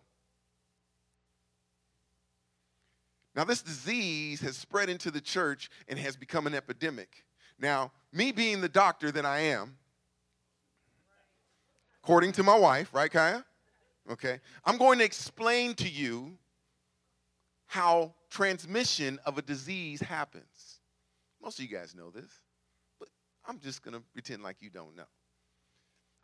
Now, 3.36 3.46
this 3.46 3.62
disease 3.62 4.42
has 4.42 4.58
spread 4.58 4.90
into 4.90 5.10
the 5.10 5.22
church 5.22 5.70
and 5.88 5.98
has 5.98 6.18
become 6.18 6.48
an 6.48 6.54
epidemic. 6.54 7.24
Now, 7.58 7.92
me 8.12 8.32
being 8.32 8.60
the 8.60 8.70
doctor 8.70 9.12
that 9.12 9.26
I 9.26 9.40
am, 9.40 9.78
according 12.04 12.32
to 12.34 12.44
my 12.44 12.58
wife, 12.58 12.94
right, 12.94 13.12
Kaya? 13.12 13.46
Okay, 14.12 14.40
I'm 14.66 14.78
going 14.78 15.00
to 15.00 15.06
explain 15.06 15.76
to 15.76 15.88
you 15.88 16.38
how 17.68 18.14
transmission 18.30 19.20
of 19.26 19.38
a 19.38 19.42
disease 19.42 20.02
happens. 20.02 20.80
Most 21.42 21.60
of 21.60 21.66
you 21.66 21.76
guys 21.76 21.96
know 21.96 22.10
this, 22.10 22.42
but 23.00 23.10
I'm 23.48 23.60
just 23.60 23.84
going 23.84 23.94
to 23.94 24.04
pretend 24.14 24.44
like 24.44 24.58
you 24.60 24.70
don't 24.70 24.96
know. 24.96 25.06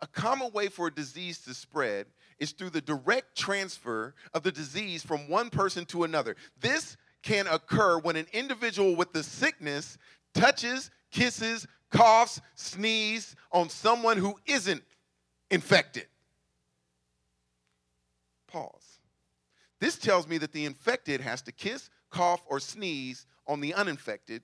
A 0.02 0.08
common 0.08 0.52
way 0.52 0.68
for 0.68 0.88
a 0.88 0.94
disease 0.94 1.40
to 1.42 1.54
spread 1.54 2.08
is 2.40 2.52
through 2.52 2.70
the 2.72 2.82
direct 2.82 3.36
transfer 3.38 4.14
of 4.34 4.44
the 4.44 4.52
disease 4.52 5.04
from 5.04 5.30
one 5.30 5.50
person 5.50 5.86
to 5.86 6.04
another. 6.04 6.36
This 6.60 6.98
can 7.24 7.48
occur 7.48 7.98
when 8.00 8.16
an 8.16 8.28
individual 8.34 8.96
with 8.96 9.12
the 9.12 9.24
sickness 9.24 9.98
touches, 10.36 10.92
kisses, 11.12 11.66
coughs, 11.92 12.42
sneezes 12.56 13.36
on 13.52 13.70
someone 13.70 14.18
who 14.18 14.36
isn't 14.46 14.84
infected. 15.50 16.08
Pause. 18.48 19.00
This 19.80 19.98
tells 19.98 20.28
me 20.28 20.38
that 20.40 20.52
the 20.54 20.66
infected 20.66 21.22
has 21.22 21.42
to 21.44 21.52
kiss, 21.52 21.90
cough, 22.10 22.42
or 22.48 22.60
sneeze 22.60 23.26
on 23.46 23.62
the 23.62 23.74
uninfected, 23.74 24.42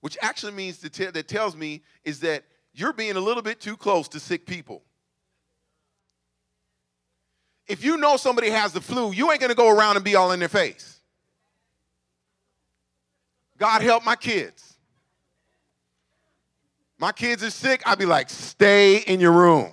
which 0.00 0.18
actually 0.20 0.52
means 0.52 0.78
that, 0.78 0.92
t- 0.92 1.06
that 1.06 1.28
tells 1.28 1.54
me 1.54 1.82
is 2.04 2.20
that 2.20 2.44
you're 2.72 2.92
being 2.92 3.16
a 3.16 3.20
little 3.20 3.42
bit 3.42 3.60
too 3.60 3.76
close 3.76 4.08
to 4.08 4.20
sick 4.20 4.46
people. 4.46 4.82
If 7.66 7.84
you 7.84 7.96
know 7.96 8.16
somebody 8.16 8.50
has 8.50 8.72
the 8.72 8.80
flu, 8.80 9.12
you 9.12 9.30
ain't 9.30 9.40
gonna 9.40 9.54
go 9.54 9.68
around 9.68 9.96
and 9.96 10.04
be 10.04 10.16
all 10.16 10.32
in 10.32 10.40
their 10.40 10.48
face. 10.48 11.00
God 13.58 13.82
help 13.82 14.04
my 14.04 14.16
kids. 14.16 14.74
My 16.98 17.12
kids 17.12 17.44
are 17.44 17.50
sick, 17.50 17.82
I'd 17.86 17.98
be 17.98 18.06
like, 18.06 18.28
stay 18.28 18.98
in 18.98 19.20
your 19.20 19.32
room. 19.32 19.72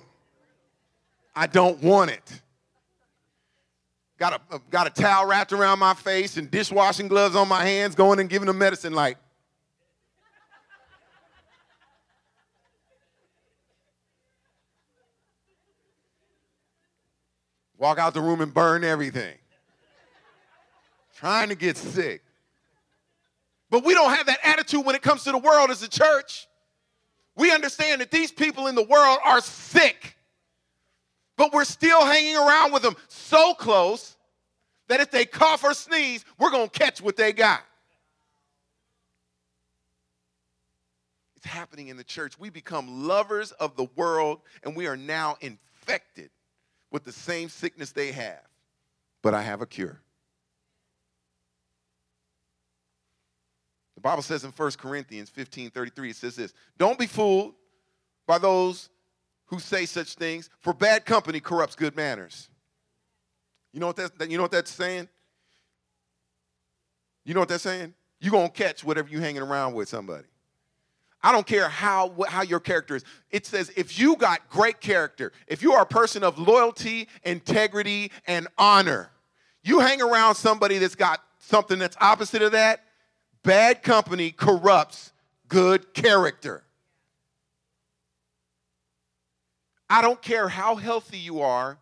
I 1.38 1.46
don't 1.46 1.80
want 1.84 2.10
it. 2.10 2.42
Got 4.18 4.42
a, 4.50 4.60
got 4.70 4.88
a 4.88 4.90
towel 4.90 5.24
wrapped 5.24 5.52
around 5.52 5.78
my 5.78 5.94
face 5.94 6.36
and 6.36 6.50
dishwashing 6.50 7.06
gloves 7.06 7.36
on 7.36 7.46
my 7.46 7.64
hands, 7.64 7.94
going 7.94 8.18
and 8.18 8.28
giving 8.28 8.46
them 8.46 8.58
medicine 8.58 8.92
like, 8.92 9.18
walk 17.76 18.00
out 18.00 18.14
the 18.14 18.20
room 18.20 18.40
and 18.40 18.52
burn 18.52 18.82
everything. 18.82 19.36
Trying 21.14 21.50
to 21.50 21.54
get 21.54 21.76
sick. 21.76 22.24
But 23.70 23.84
we 23.84 23.94
don't 23.94 24.10
have 24.10 24.26
that 24.26 24.40
attitude 24.42 24.84
when 24.84 24.96
it 24.96 25.02
comes 25.02 25.22
to 25.22 25.30
the 25.30 25.38
world 25.38 25.70
as 25.70 25.84
a 25.84 25.88
church. 25.88 26.48
We 27.36 27.52
understand 27.52 28.00
that 28.00 28.10
these 28.10 28.32
people 28.32 28.66
in 28.66 28.74
the 28.74 28.82
world 28.82 29.20
are 29.24 29.40
sick 29.40 30.16
but 31.38 31.54
we're 31.54 31.64
still 31.64 32.04
hanging 32.04 32.36
around 32.36 32.72
with 32.72 32.82
them 32.82 32.96
so 33.06 33.54
close 33.54 34.16
that 34.88 35.00
if 35.00 35.10
they 35.10 35.24
cough 35.24 35.64
or 35.64 35.72
sneeze, 35.72 36.24
we're 36.38 36.50
going 36.50 36.68
to 36.68 36.78
catch 36.78 37.00
what 37.00 37.16
they 37.16 37.32
got. 37.32 37.62
It's 41.36 41.46
happening 41.46 41.88
in 41.88 41.96
the 41.96 42.04
church. 42.04 42.38
We 42.38 42.50
become 42.50 43.06
lovers 43.06 43.52
of 43.52 43.76
the 43.76 43.86
world, 43.94 44.40
and 44.64 44.74
we 44.74 44.88
are 44.88 44.96
now 44.96 45.36
infected 45.40 46.30
with 46.90 47.04
the 47.04 47.12
same 47.12 47.48
sickness 47.48 47.92
they 47.92 48.10
have. 48.10 48.40
But 49.22 49.34
I 49.34 49.42
have 49.42 49.62
a 49.62 49.66
cure. 49.66 50.00
The 53.94 54.00
Bible 54.00 54.22
says 54.22 54.42
in 54.42 54.50
1 54.50 54.70
Corinthians 54.72 55.30
15 55.30 55.70
33, 55.70 56.10
it 56.10 56.16
says 56.16 56.34
this 56.34 56.52
Don't 56.78 56.98
be 56.98 57.06
fooled 57.06 57.54
by 58.26 58.38
those 58.38 58.88
who 59.48 59.58
say 59.58 59.86
such 59.86 60.14
things, 60.14 60.48
for 60.60 60.72
bad 60.72 61.04
company 61.04 61.40
corrupts 61.40 61.74
good 61.74 61.96
manners. 61.96 62.48
You 63.72 63.80
know 63.80 63.88
what 63.88 63.96
that's, 63.96 64.12
you 64.28 64.36
know 64.36 64.44
what 64.44 64.52
that's 64.52 64.70
saying? 64.70 65.08
You 67.24 67.34
know 67.34 67.40
what 67.40 67.48
that's 67.48 67.62
saying? 67.62 67.94
You're 68.20 68.32
going 68.32 68.48
to 68.48 68.52
catch 68.52 68.84
whatever 68.84 69.08
you're 69.08 69.20
hanging 69.20 69.42
around 69.42 69.74
with 69.74 69.88
somebody. 69.88 70.26
I 71.22 71.32
don't 71.32 71.46
care 71.46 71.68
how, 71.68 72.14
how 72.28 72.42
your 72.42 72.60
character 72.60 72.96
is. 72.96 73.04
It 73.30 73.44
says 73.44 73.72
if 73.76 73.98
you 73.98 74.16
got 74.16 74.48
great 74.48 74.80
character, 74.80 75.32
if 75.46 75.62
you 75.62 75.72
are 75.72 75.82
a 75.82 75.86
person 75.86 76.22
of 76.22 76.38
loyalty, 76.38 77.08
integrity, 77.24 78.12
and 78.26 78.46
honor, 78.56 79.10
you 79.62 79.80
hang 79.80 80.00
around 80.00 80.36
somebody 80.36 80.78
that's 80.78 80.94
got 80.94 81.20
something 81.38 81.78
that's 81.78 81.96
opposite 82.00 82.42
of 82.42 82.52
that, 82.52 82.84
bad 83.42 83.82
company 83.82 84.30
corrupts 84.30 85.12
good 85.48 85.92
character. 85.94 86.62
I 89.90 90.02
don't 90.02 90.20
care 90.20 90.48
how 90.48 90.76
healthy 90.76 91.18
you 91.18 91.40
are, 91.40 91.78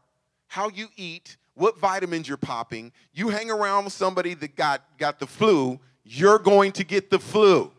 how 0.47 0.69
you 0.69 0.89
eat, 0.97 1.37
what 1.55 1.79
vitamins 1.79 2.29
you're 2.29 2.37
popping. 2.37 2.93
You 3.13 3.29
hang 3.29 3.51
around 3.51 3.85
with 3.85 3.93
somebody 3.93 4.35
that 4.35 4.55
got, 4.57 4.83
got 4.99 5.19
the 5.19 5.27
flu, 5.27 5.81
you're 6.05 6.39
going 6.39 6.73
to 6.73 6.85
get 6.85 7.11
the 7.11 7.19
flu. 7.19 7.73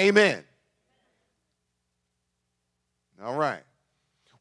Amen. 0.00 0.44
All 3.22 3.36
right. 3.36 3.62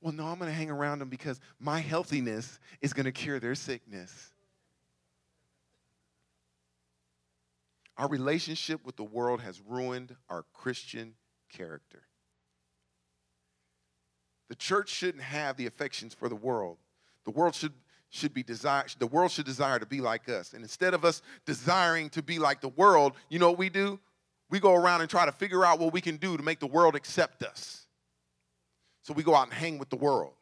Well, 0.02 0.14
no, 0.14 0.26
I'm 0.26 0.38
going 0.38 0.50
to 0.50 0.56
hang 0.56 0.70
around 0.70 1.00
them 1.00 1.10
because 1.10 1.40
my 1.60 1.80
healthiness 1.80 2.60
is 2.82 2.94
going 2.94 3.06
to 3.06 3.12
cure 3.12 3.40
their 3.40 3.56
sickness. 3.56 4.32
Our 7.98 8.08
relationship 8.08 8.86
with 8.86 8.96
the 8.96 9.04
world 9.04 9.42
has 9.42 9.62
ruined 9.62 10.16
our 10.30 10.46
Christian 10.54 11.14
character. 11.50 12.04
The 14.54 14.58
church 14.58 14.90
shouldn't 14.90 15.24
have 15.24 15.58
the 15.58 15.66
affections 15.66 16.14
for 16.14 16.30
the 16.30 16.36
world. 16.36 16.78
The 17.26 17.32
world 17.32 17.56
should 17.56 17.74
should 18.12 18.36
be 18.36 18.44
desire 18.44 18.86
the 19.00 19.08
world 19.08 19.32
should 19.32 19.48
desire 19.48 19.80
to 19.80 19.86
be 19.88 20.00
like 20.00 20.30
us. 20.30 20.54
And 20.54 20.62
instead 20.62 20.94
of 20.94 21.04
us 21.04 21.24
desiring 21.48 22.12
to 22.12 22.22
be 22.22 22.38
like 22.38 22.62
the 22.62 22.70
world, 22.70 23.14
you 23.30 23.40
know 23.40 23.50
what 23.50 23.58
we 23.58 23.70
do? 23.70 24.00
We 24.52 24.60
go 24.60 24.76
around 24.76 25.02
and 25.02 25.10
try 25.10 25.26
to 25.26 25.32
figure 25.32 25.66
out 25.66 25.80
what 25.80 25.92
we 25.92 26.02
can 26.02 26.18
do 26.18 26.38
to 26.38 26.44
make 26.44 26.60
the 26.60 26.68
world 26.68 26.96
accept 26.96 27.42
us. 27.42 27.88
So 29.02 29.12
we 29.16 29.24
go 29.24 29.34
out 29.34 29.46
and 29.46 29.54
hang 29.54 29.80
with 29.80 29.90
the 29.90 29.96
world. 29.96 30.34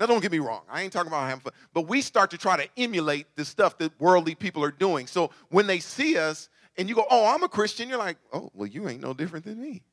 Now, 0.00 0.06
don't 0.06 0.20
get 0.20 0.32
me 0.32 0.40
wrong. 0.40 0.62
I 0.68 0.82
ain't 0.82 0.92
talking 0.92 1.12
about 1.12 1.28
having 1.28 1.42
fun. 1.42 1.52
But 1.72 1.82
we 1.82 2.00
start 2.00 2.32
to 2.32 2.38
try 2.38 2.56
to 2.56 2.68
emulate 2.76 3.28
the 3.36 3.44
stuff 3.44 3.78
that 3.78 3.92
worldly 4.00 4.34
people 4.34 4.64
are 4.64 4.72
doing. 4.72 5.06
So 5.06 5.30
when 5.50 5.68
they 5.68 5.78
see 5.78 6.18
us 6.18 6.48
and 6.76 6.88
you 6.88 6.96
go, 6.96 7.06
oh, 7.08 7.32
I'm 7.32 7.44
a 7.44 7.48
Christian, 7.48 7.88
you're 7.88 7.96
like, 7.96 8.16
oh, 8.32 8.50
well, 8.54 8.66
you 8.66 8.88
ain't 8.88 9.02
no 9.02 9.14
different 9.14 9.44
than 9.44 9.62
me. 9.62 9.84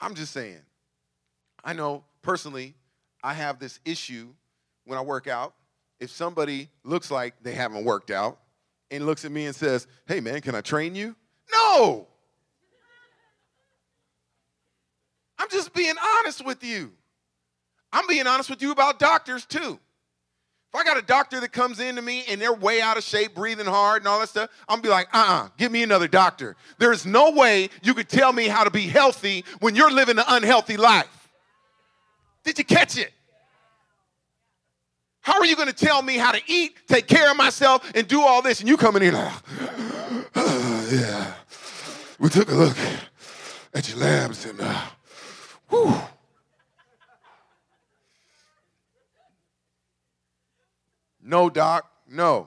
I'm 0.00 0.14
just 0.14 0.32
saying, 0.32 0.60
I 1.64 1.72
know 1.72 2.04
personally, 2.22 2.74
I 3.22 3.34
have 3.34 3.58
this 3.58 3.80
issue 3.84 4.28
when 4.84 4.98
I 4.98 5.02
work 5.02 5.26
out. 5.26 5.54
If 5.98 6.10
somebody 6.10 6.68
looks 6.84 7.10
like 7.10 7.34
they 7.42 7.52
haven't 7.52 7.84
worked 7.84 8.10
out 8.10 8.38
and 8.90 9.06
looks 9.06 9.24
at 9.24 9.32
me 9.32 9.46
and 9.46 9.56
says, 9.56 9.86
hey 10.06 10.20
man, 10.20 10.40
can 10.42 10.54
I 10.54 10.60
train 10.60 10.94
you? 10.94 11.16
No! 11.52 12.06
I'm 15.38 15.48
just 15.50 15.74
being 15.74 15.94
honest 16.18 16.44
with 16.44 16.62
you. 16.64 16.92
I'm 17.92 18.06
being 18.06 18.26
honest 18.26 18.50
with 18.50 18.62
you 18.62 18.72
about 18.72 18.98
doctors 18.98 19.44
too. 19.44 19.78
I 20.76 20.84
got 20.84 20.96
a 20.96 21.02
doctor 21.02 21.40
that 21.40 21.52
comes 21.52 21.80
into 21.80 22.02
me 22.02 22.24
and 22.28 22.40
they're 22.40 22.52
way 22.52 22.80
out 22.80 22.96
of 22.96 23.04
shape, 23.04 23.34
breathing 23.34 23.66
hard 23.66 24.02
and 24.02 24.08
all 24.08 24.20
that 24.20 24.28
stuff, 24.28 24.50
I'm 24.68 24.76
gonna 24.76 24.82
be 24.82 24.88
like, 24.88 25.08
uh 25.14 25.18
uh-uh, 25.18 25.44
uh, 25.44 25.48
give 25.56 25.72
me 25.72 25.82
another 25.82 26.08
doctor. 26.08 26.56
There 26.78 26.92
is 26.92 27.06
no 27.06 27.30
way 27.30 27.70
you 27.82 27.94
could 27.94 28.08
tell 28.08 28.32
me 28.32 28.48
how 28.48 28.64
to 28.64 28.70
be 28.70 28.82
healthy 28.82 29.44
when 29.60 29.74
you're 29.74 29.90
living 29.90 30.18
an 30.18 30.24
unhealthy 30.28 30.76
life. 30.76 31.28
Did 32.44 32.58
you 32.58 32.64
catch 32.64 32.98
it? 32.98 33.12
How 35.20 35.40
are 35.40 35.46
you 35.46 35.56
gonna 35.56 35.72
tell 35.72 36.02
me 36.02 36.16
how 36.16 36.32
to 36.32 36.40
eat, 36.46 36.76
take 36.86 37.08
care 37.08 37.30
of 37.30 37.36
myself, 37.36 37.90
and 37.94 38.06
do 38.06 38.22
all 38.22 38.42
this? 38.42 38.60
And 38.60 38.68
you 38.68 38.76
come 38.76 38.96
in 38.96 39.02
here 39.02 39.12
like, 39.12 39.32
yeah. 40.92 41.32
We 42.18 42.28
took 42.30 42.50
a 42.50 42.54
look 42.54 42.76
at 43.74 43.88
your 43.88 43.98
labs 43.98 44.46
and, 44.46 44.60
uh, 44.60 44.80
whew. 45.68 45.94
No, 51.26 51.50
doc, 51.50 51.90
no. 52.08 52.46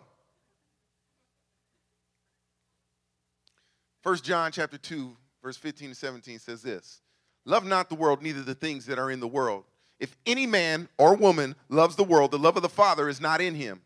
First 4.01 4.23
John 4.23 4.53
chapter 4.53 4.77
2, 4.77 5.17
verse 5.43 5.57
15 5.57 5.89
to 5.89 5.95
17 5.95 6.39
says 6.39 6.61
this 6.61 7.01
Love 7.43 7.65
not 7.65 7.89
the 7.89 7.95
world, 7.95 8.23
neither 8.23 8.41
the 8.41 8.55
things 8.55 8.85
that 8.85 8.97
are 8.97 9.11
in 9.11 9.19
the 9.19 9.27
world. 9.27 9.65
If 9.99 10.15
any 10.25 10.47
man 10.47 10.87
or 10.97 11.15
woman 11.17 11.57
loves 11.67 11.97
the 11.97 12.05
world, 12.05 12.31
the 12.31 12.39
love 12.39 12.55
of 12.55 12.63
the 12.63 12.69
Father 12.69 13.09
is 13.09 13.19
not 13.19 13.41
in 13.41 13.53
him. 13.53 13.81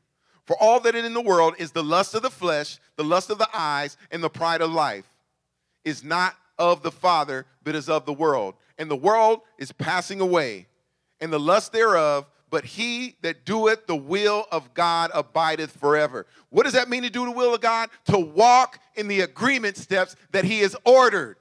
For 0.45 0.56
all 0.62 0.79
that 0.82 0.93
is 0.93 1.03
in 1.03 1.15
the 1.15 1.21
world 1.21 1.56
is 1.58 1.71
the 1.71 1.84
lust 1.84 2.13
of 2.13 2.21
the 2.21 2.29
flesh, 2.29 2.77
the 2.95 3.03
lust 3.03 3.32
of 3.32 3.39
the 3.39 3.49
eyes, 3.51 3.97
and 4.12 4.23
the 4.23 4.29
pride 4.29 4.62
of 4.62 4.71
life, 4.71 5.08
is 5.84 6.03
not 6.03 6.36
of 6.60 6.84
the 6.84 6.91
Father, 6.91 7.47
but 7.63 7.73
is 7.73 7.89
of 7.89 8.06
the 8.06 8.13
world. 8.13 8.53
And 8.77 8.91
the 8.91 8.95
world 8.95 9.41
is 9.58 9.71
passing 9.71 10.21
away, 10.21 10.67
and 11.19 11.34
the 11.34 11.39
lust 11.39 11.71
thereof, 11.71 12.27
but 12.53 12.65
he 12.65 13.15
that 13.23 13.45
doeth 13.45 13.87
the 13.87 13.95
will 13.95 14.45
of 14.51 14.75
God 14.75 15.09
abideth 15.11 15.71
forever. 15.71 16.27
What 16.51 16.65
does 16.65 16.73
that 16.73 16.87
mean 16.87 17.01
to 17.01 17.09
do 17.09 17.25
the 17.25 17.31
will 17.31 17.55
of 17.55 17.61
God? 17.61 17.89
To 18.11 18.19
walk 18.19 18.77
in 18.93 19.07
the 19.07 19.21
agreement 19.21 19.75
steps 19.75 20.15
that 20.33 20.45
he 20.45 20.59
has 20.59 20.75
ordered. 20.85 21.37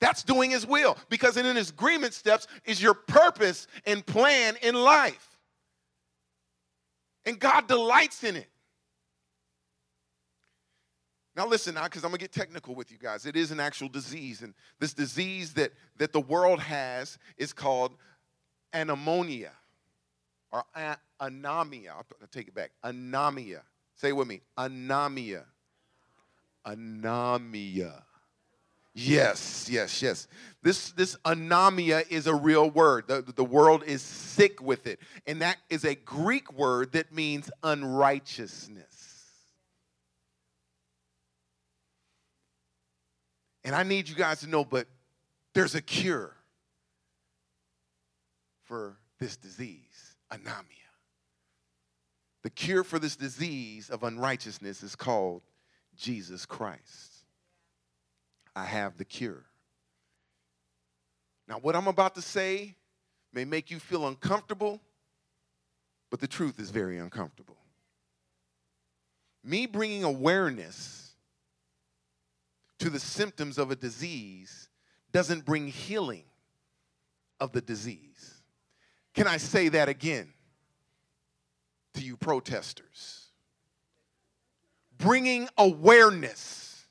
That's 0.00 0.22
doing 0.22 0.50
his 0.50 0.66
will 0.66 0.96
because 1.10 1.36
in 1.36 1.44
his 1.54 1.68
agreement 1.68 2.14
steps 2.14 2.46
is 2.64 2.80
your 2.82 2.94
purpose 2.94 3.66
and 3.84 4.04
plan 4.06 4.56
in 4.62 4.76
life. 4.76 5.36
And 7.26 7.38
God 7.38 7.68
delights 7.68 8.24
in 8.24 8.36
it. 8.36 8.48
Now 11.36 11.46
listen 11.46 11.74
now, 11.74 11.84
because 11.84 12.02
I'm 12.02 12.12
gonna 12.12 12.16
get 12.16 12.32
technical 12.32 12.74
with 12.74 12.90
you 12.90 12.96
guys. 12.96 13.26
It 13.26 13.36
is 13.36 13.50
an 13.50 13.60
actual 13.60 13.90
disease, 13.90 14.40
and 14.40 14.54
this 14.80 14.94
disease 14.94 15.52
that, 15.52 15.72
that 15.98 16.14
the 16.14 16.20
world 16.22 16.60
has 16.60 17.18
is 17.36 17.52
called 17.52 17.92
anomia 18.72 19.50
or 20.50 20.64
anomia. 21.20 21.90
I'll, 21.90 22.06
take 22.30 22.48
it 22.48 22.54
back. 22.54 22.70
Anomia. 22.84 23.60
Say 23.96 24.08
it 24.08 24.16
with 24.16 24.28
me. 24.28 24.40
Anomia. 24.56 25.44
Anomia. 26.66 28.02
Yes, 28.94 29.68
yes, 29.70 30.02
yes. 30.02 30.26
This, 30.62 30.90
this 30.92 31.16
anomia 31.24 32.10
is 32.10 32.26
a 32.26 32.34
real 32.34 32.68
word. 32.68 33.06
The, 33.06 33.22
the 33.22 33.44
world 33.44 33.84
is 33.84 34.02
sick 34.02 34.60
with 34.60 34.86
it. 34.86 34.98
And 35.26 35.40
that 35.40 35.58
is 35.70 35.84
a 35.84 35.94
Greek 35.94 36.52
word 36.52 36.92
that 36.92 37.12
means 37.14 37.50
unrighteousness. 37.62 38.84
And 43.62 43.74
I 43.74 43.82
need 43.82 44.08
you 44.08 44.16
guys 44.16 44.40
to 44.40 44.48
know, 44.48 44.64
but 44.64 44.86
there's 45.54 45.74
a 45.74 45.82
cure 45.82 46.34
for 48.64 48.96
this 49.18 49.36
disease 49.36 49.87
anomia. 50.32 50.64
The 52.42 52.50
cure 52.50 52.84
for 52.84 52.98
this 52.98 53.16
disease 53.16 53.90
of 53.90 54.02
unrighteousness 54.02 54.82
is 54.82 54.94
called 54.94 55.42
Jesus 55.96 56.46
Christ. 56.46 57.24
I 58.54 58.64
have 58.64 58.96
the 58.96 59.04
cure. 59.04 59.44
Now, 61.48 61.58
what 61.58 61.74
I'm 61.76 61.88
about 61.88 62.14
to 62.14 62.22
say 62.22 62.74
may 63.32 63.44
make 63.44 63.70
you 63.70 63.78
feel 63.78 64.06
uncomfortable, 64.06 64.80
but 66.10 66.20
the 66.20 66.28
truth 66.28 66.60
is 66.60 66.70
very 66.70 66.98
uncomfortable. 66.98 67.56
Me 69.44 69.66
bringing 69.66 70.04
awareness 70.04 71.14
to 72.78 72.90
the 72.90 73.00
symptoms 73.00 73.58
of 73.58 73.70
a 73.70 73.76
disease 73.76 74.68
doesn't 75.12 75.44
bring 75.44 75.68
healing. 75.68 76.24
of 77.40 77.52
the 77.52 77.60
disease. 77.60 78.37
Can 79.18 79.26
I 79.26 79.38
say 79.38 79.68
that 79.70 79.88
again 79.88 80.28
to 81.94 82.00
you 82.00 82.16
protesters? 82.16 83.26
Bringing 84.96 85.48
awareness 85.58 86.86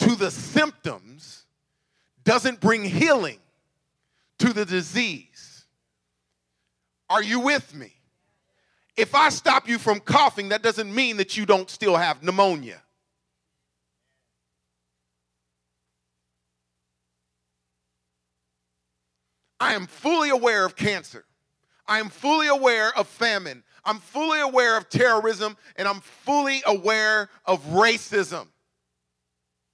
to 0.00 0.16
the 0.16 0.30
symptoms 0.30 1.46
doesn't 2.24 2.60
bring 2.60 2.84
healing 2.84 3.38
to 4.40 4.52
the 4.52 4.66
disease. 4.66 5.64
Are 7.08 7.22
you 7.22 7.40
with 7.40 7.74
me? 7.74 7.94
If 8.94 9.14
I 9.14 9.30
stop 9.30 9.66
you 9.66 9.78
from 9.78 10.00
coughing, 10.00 10.50
that 10.50 10.60
doesn't 10.62 10.94
mean 10.94 11.16
that 11.16 11.38
you 11.38 11.46
don't 11.46 11.70
still 11.70 11.96
have 11.96 12.22
pneumonia. 12.22 12.82
I 19.58 19.72
am 19.72 19.86
fully 19.86 20.28
aware 20.28 20.66
of 20.66 20.76
cancer. 20.76 21.24
I 21.88 22.00
am 22.00 22.08
fully 22.08 22.48
aware 22.48 22.96
of 22.96 23.06
famine. 23.06 23.62
I'm 23.84 23.98
fully 23.98 24.40
aware 24.40 24.76
of 24.76 24.88
terrorism, 24.88 25.56
and 25.76 25.86
I'm 25.86 26.00
fully 26.00 26.62
aware 26.66 27.28
of 27.44 27.64
racism. 27.66 28.48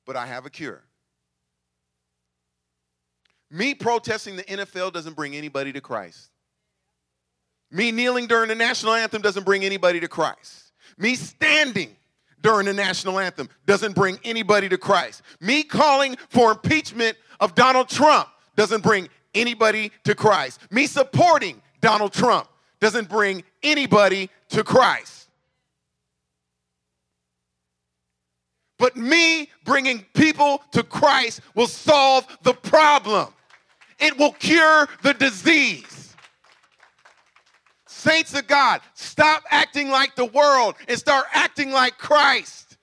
But 0.04 0.16
I 0.16 0.26
have 0.26 0.44
a 0.44 0.50
cure. 0.50 0.82
Me 3.50 3.74
protesting 3.74 4.36
the 4.36 4.44
NFL 4.44 4.92
doesn't 4.92 5.14
bring 5.14 5.36
anybody 5.36 5.72
to 5.72 5.80
Christ. 5.80 6.30
Me 7.70 7.90
kneeling 7.90 8.26
during 8.26 8.48
the 8.48 8.54
national 8.54 8.92
anthem 8.92 9.22
doesn't 9.22 9.44
bring 9.44 9.64
anybody 9.64 10.00
to 10.00 10.08
Christ. 10.08 10.72
Me 10.98 11.14
standing 11.14 11.96
during 12.42 12.66
the 12.66 12.72
national 12.72 13.18
anthem 13.18 13.48
doesn't 13.66 13.94
bring 13.94 14.18
anybody 14.24 14.68
to 14.68 14.76
Christ. 14.76 15.22
Me 15.40 15.62
calling 15.62 16.16
for 16.28 16.52
impeachment 16.52 17.16
of 17.40 17.54
Donald 17.54 17.88
Trump 17.88 18.28
doesn't 18.56 18.82
bring 18.82 19.08
anybody 19.34 19.90
to 20.04 20.14
Christ. 20.14 20.60
Me 20.70 20.86
supporting 20.86 21.62
Donald 21.82 22.12
Trump 22.12 22.48
doesn't 22.80 23.08
bring 23.08 23.44
anybody 23.62 24.30
to 24.48 24.64
Christ. 24.64 25.28
But 28.78 28.96
me 28.96 29.50
bringing 29.64 30.04
people 30.14 30.62
to 30.72 30.82
Christ 30.82 31.40
will 31.54 31.68
solve 31.68 32.26
the 32.42 32.54
problem. 32.54 33.28
It 34.00 34.18
will 34.18 34.32
cure 34.32 34.88
the 35.02 35.14
disease. 35.14 36.16
Saints 37.86 38.34
of 38.34 38.48
God, 38.48 38.80
stop 38.94 39.44
acting 39.50 39.90
like 39.90 40.16
the 40.16 40.24
world 40.24 40.74
and 40.88 40.98
start 40.98 41.26
acting 41.32 41.70
like 41.70 41.98
Christ. 41.98 42.76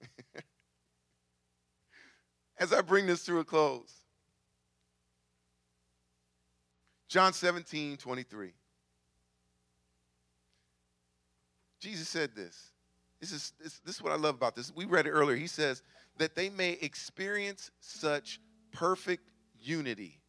As 2.60 2.72
I 2.72 2.82
bring 2.82 3.06
this 3.06 3.24
to 3.24 3.40
a 3.40 3.44
close, 3.44 3.95
John 7.16 7.32
17, 7.32 7.96
23. 7.96 8.52
Jesus 11.80 12.06
said 12.10 12.34
this. 12.36 12.72
This 13.20 13.32
is, 13.32 13.54
this, 13.58 13.78
this 13.86 13.94
is 13.94 14.02
what 14.02 14.12
I 14.12 14.16
love 14.16 14.34
about 14.34 14.54
this. 14.54 14.70
We 14.76 14.84
read 14.84 15.06
it 15.06 15.12
earlier. 15.12 15.34
He 15.34 15.46
says, 15.46 15.82
that 16.18 16.34
they 16.34 16.50
may 16.50 16.72
experience 16.72 17.70
such 17.80 18.38
perfect 18.70 19.30
unity. 19.58 20.20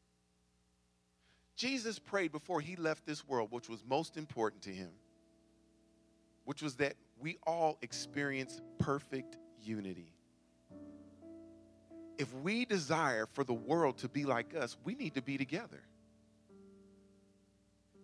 Jesus 1.57 1.99
prayed 1.99 2.31
before 2.31 2.61
he 2.61 2.77
left 2.77 3.05
this 3.05 3.27
world, 3.27 3.51
which 3.51 3.67
was 3.67 3.83
most 3.85 4.15
important 4.15 4.61
to 4.61 4.69
him, 4.69 4.91
which 6.45 6.61
was 6.61 6.75
that 6.75 6.93
we 7.19 7.37
all 7.45 7.77
experience 7.81 8.61
perfect 8.79 9.35
unity. 9.61 10.13
If 12.17 12.33
we 12.35 12.63
desire 12.63 13.25
for 13.33 13.43
the 13.43 13.53
world 13.53 13.97
to 13.97 14.07
be 14.07 14.23
like 14.23 14.55
us, 14.55 14.77
we 14.85 14.95
need 14.95 15.15
to 15.15 15.21
be 15.21 15.37
together. 15.37 15.83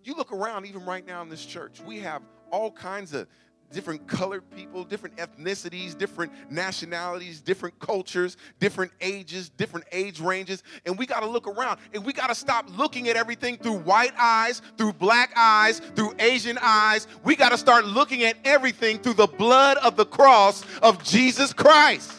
You 0.04 0.16
look 0.16 0.32
around, 0.32 0.66
even 0.66 0.86
right 0.86 1.06
now 1.06 1.22
in 1.22 1.30
this 1.30 1.46
church, 1.46 1.80
we 1.86 2.00
have 2.00 2.22
all 2.52 2.72
kinds 2.72 3.14
of 3.14 3.28
different 3.72 4.08
colored 4.08 4.44
people, 4.52 4.84
different 4.84 5.18
ethnicities, 5.18 5.98
different 5.98 6.32
nationalities, 6.52 7.42
different 7.42 7.78
cultures, 7.80 8.38
different 8.60 8.92
ages, 9.02 9.50
different 9.50 9.86
age 9.92 10.20
ranges. 10.20 10.64
And 10.86 10.98
we 10.98 11.06
got 11.06 11.22
to 11.22 11.26
look 11.26 11.48
around 11.48 11.80
and 11.94 12.06
we 12.06 12.14
got 12.14 12.28
to 12.28 12.36
stop 12.36 12.66
looking 12.78 13.10
at 13.10 13.16
everything 13.16 13.58
through 13.58 13.80
white 13.80 14.14
eyes, 14.18 14.62
through 14.78 14.94
black 14.94 15.32
eyes, 15.36 15.80
through 15.96 16.14
Asian 16.20 16.60
eyes. 16.62 17.08
We 17.24 17.36
got 17.36 17.50
to 17.50 17.58
start 17.58 17.86
looking 17.86 18.24
at 18.24 18.38
everything 18.46 19.00
through 19.00 19.16
the 19.16 19.28
blood 19.28 19.78
of 19.78 19.96
the 19.96 20.06
cross 20.06 20.64
of 20.82 21.04
Jesus 21.04 21.52
Christ. 21.52 22.12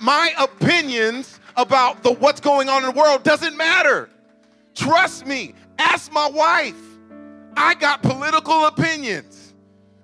My 0.00 0.32
opinions 0.38 1.40
about 1.56 2.02
the 2.02 2.12
what's 2.12 2.40
going 2.40 2.68
on 2.68 2.84
in 2.84 2.94
the 2.94 2.98
world 2.98 3.22
doesn't 3.22 3.56
matter. 3.56 4.08
Trust 4.74 5.26
me. 5.26 5.54
Ask 5.78 6.10
my 6.10 6.28
wife. 6.28 6.85
I 7.56 7.74
got 7.74 8.02
political 8.02 8.66
opinions, 8.66 9.54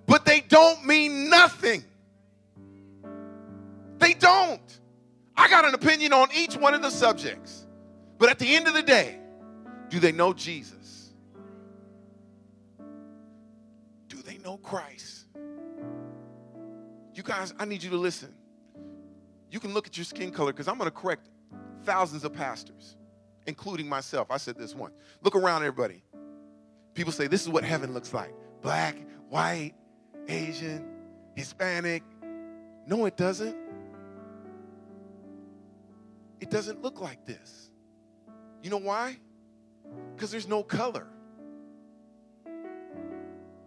but 0.07 0.25
they 0.25 0.41
don't 0.41 0.87
mean 0.87 1.29
nothing. 1.29 1.85
They 3.99 4.15
don't. 4.15 4.61
I 5.37 5.49
got 5.49 5.65
an 5.65 5.75
opinion 5.75 6.13
on 6.13 6.29
each 6.35 6.57
one 6.57 6.75
of 6.75 6.83
the 6.83 6.91
subjects. 6.91 7.67
But 8.19 8.31
at 8.31 8.39
the 8.39 8.55
end 8.55 8.69
of 8.69 8.75
the 8.75 8.83
day, 8.83 9.19
do 9.89 9.99
they 9.99 10.13
know 10.13 10.33
Jesus? 10.33 11.11
Do 14.09 14.23
they 14.23 14.39
know 14.39 14.57
Christ? 14.59 15.27
You 17.15 17.23
guys, 17.23 17.53
I 17.59 17.65
need 17.65 17.83
you 17.83 17.91
to 17.91 17.97
listen. 17.97 18.35
You 19.51 19.61
can 19.61 19.75
look 19.75 19.87
at 19.87 19.97
your 19.99 20.05
skin 20.05 20.31
color 20.31 20.53
because 20.53 20.69
I'm 20.69 20.79
going 20.79 20.91
to 20.91 20.97
correct 20.97 21.29
thousands 21.85 22.25
of 22.25 22.33
pastors, 22.33 22.97
including 23.47 23.89
myself. 23.89 24.31
I 24.31 24.39
said 24.39 24.57
this 24.57 24.75
once. 24.75 24.95
Look 25.23 25.37
around, 25.37 25.63
everybody. 25.63 26.03
People 26.95 27.13
say 27.13 27.27
this 27.27 27.43
is 27.43 27.49
what 27.49 27.65
heaven 27.65 27.95
looks 27.95 28.13
like 28.13 28.35
black, 28.61 28.97
white, 29.29 29.75
Asian, 30.29 30.85
Hispanic. 31.35 32.03
No, 32.87 33.07
it 33.07 33.17
doesn't. 33.17 33.57
It 36.41 36.51
doesn't 36.51 36.83
look 36.83 37.01
like 37.01 37.25
this. 37.25 37.71
You 38.63 38.71
know 38.71 38.79
why? 38.79 39.17
Because 40.15 40.31
there's 40.31 40.49
no 40.49 40.63
color. 40.63 41.07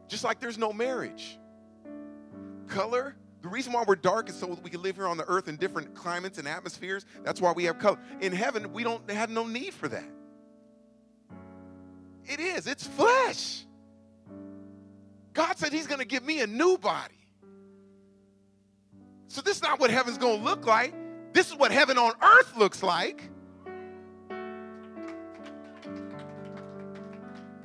Just 0.07 0.23
like 0.23 0.39
there's 0.39 0.57
no 0.57 0.71
marriage. 0.71 1.37
Color, 2.67 3.15
the 3.41 3.47
reason 3.49 3.73
why 3.73 3.83
we're 3.87 3.95
dark 3.95 4.29
is 4.29 4.35
so 4.35 4.57
we 4.63 4.69
can 4.69 4.81
live 4.81 4.95
here 4.95 5.07
on 5.07 5.17
the 5.17 5.25
earth 5.27 5.47
in 5.47 5.55
different 5.55 5.93
climates 5.95 6.37
and 6.37 6.47
atmospheres. 6.47 7.05
That's 7.23 7.41
why 7.41 7.51
we 7.51 7.65
have 7.65 7.79
color. 7.79 7.99
In 8.21 8.31
heaven, 8.31 8.73
we 8.73 8.83
don't 8.83 9.09
have 9.09 9.29
no 9.29 9.45
need 9.45 9.73
for 9.73 9.87
that. 9.87 10.09
It 12.27 12.39
is, 12.39 12.67
it's 12.67 12.85
flesh. 12.85 13.65
God 15.33 15.57
said 15.57 15.73
He's 15.73 15.87
going 15.87 15.99
to 15.99 16.05
give 16.05 16.23
me 16.23 16.41
a 16.41 16.47
new 16.47 16.77
body. 16.77 17.13
So, 19.27 19.41
this 19.41 19.57
is 19.57 19.63
not 19.63 19.79
what 19.79 19.89
heaven's 19.91 20.17
going 20.17 20.39
to 20.39 20.43
look 20.43 20.65
like. 20.65 20.93
This 21.33 21.49
is 21.49 21.55
what 21.55 21.71
heaven 21.71 21.97
on 21.97 22.13
earth 22.21 22.55
looks 22.55 22.81
like. 22.81 23.29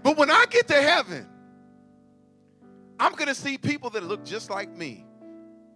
But 0.03 0.17
when 0.17 0.31
I 0.31 0.47
get 0.51 0.67
to 0.69 0.81
heaven, 0.81 1.29
I'm 2.99 3.13
going 3.13 3.29
to 3.29 3.35
see 3.35 3.57
people 3.57 3.91
that 3.91 4.03
look 4.03 4.25
just 4.25 4.51
like 4.51 4.77
me 4.77 5.05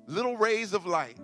little 0.06 0.36
rays 0.36 0.72
of 0.72 0.86
light. 0.86 1.16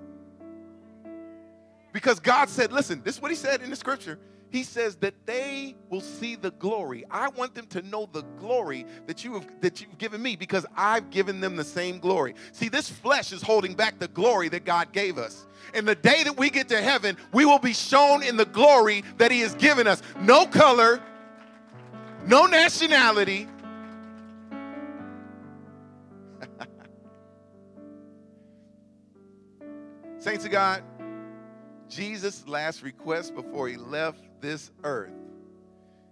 Because 1.93 2.21
God 2.21 2.49
said, 2.49 2.73
listen, 2.73 3.03
this 3.03 3.17
is 3.17 3.23
what 3.23 3.31
He 3.31 3.37
said 3.37 3.63
in 3.63 3.71
the 3.71 3.77
scripture 3.77 4.19
he 4.51 4.65
says 4.65 4.97
that 4.97 5.15
they 5.27 5.77
will 5.89 6.01
see 6.01 6.35
the 6.35 6.51
glory. 6.53 7.05
I 7.11 7.29
want 7.29 7.55
them 7.55 7.67
to 7.69 7.83
know 7.83 8.09
the 8.11 8.23
glory 8.39 8.85
that 9.07 9.25
you 9.25 9.35
have 9.35 9.47
that 9.61 9.81
you've 9.81 9.97
given 9.97 10.21
me 10.21 10.35
because 10.35 10.67
I've 10.77 11.11
given 11.11 11.41
them 11.41 11.55
the 11.57 11.65
same 11.65 12.01
glory. 12.01 12.35
See, 12.53 12.69
this 12.69 12.91
flesh 12.91 13.33
is 13.33 13.43
holding 13.43 13.75
back 13.75 14.01
the 14.01 14.09
glory 14.09 14.49
that 14.49 14.65
God 14.65 14.93
gave 14.93 15.19
us. 15.19 15.47
And 15.73 15.87
the 15.87 15.95
day 15.95 16.25
that 16.25 16.37
we 16.37 16.51
get 16.51 16.69
to 16.71 16.83
heaven, 16.83 17.17
we 17.33 17.45
will 17.45 17.61
be 17.61 17.73
shown 17.73 18.25
in 18.25 18.37
the 18.37 18.45
glory 18.45 19.05
that 19.19 19.31
he 19.31 19.39
has 19.41 19.55
given 19.55 19.87
us. 19.87 20.03
No 20.21 20.47
color, 20.47 21.01
no 22.27 22.47
nationality. 22.47 23.47
Saints 30.19 30.45
of 30.45 30.51
God, 30.51 30.83
Jesus' 31.91 32.47
last 32.47 32.83
request 32.83 33.35
before 33.35 33.69
he 33.69 33.77
left 33.77 34.23
this 34.41 34.71
earth 34.85 35.13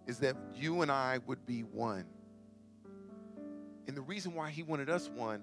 is 0.06 0.18
that 0.18 0.36
you 0.54 0.82
and 0.82 0.90
I 0.90 1.20
would 1.26 1.46
be 1.46 1.60
one. 1.60 2.04
And 3.86 3.96
the 3.96 4.02
reason 4.02 4.34
why 4.34 4.50
he 4.50 4.62
wanted 4.62 4.90
us 4.90 5.08
one, 5.08 5.40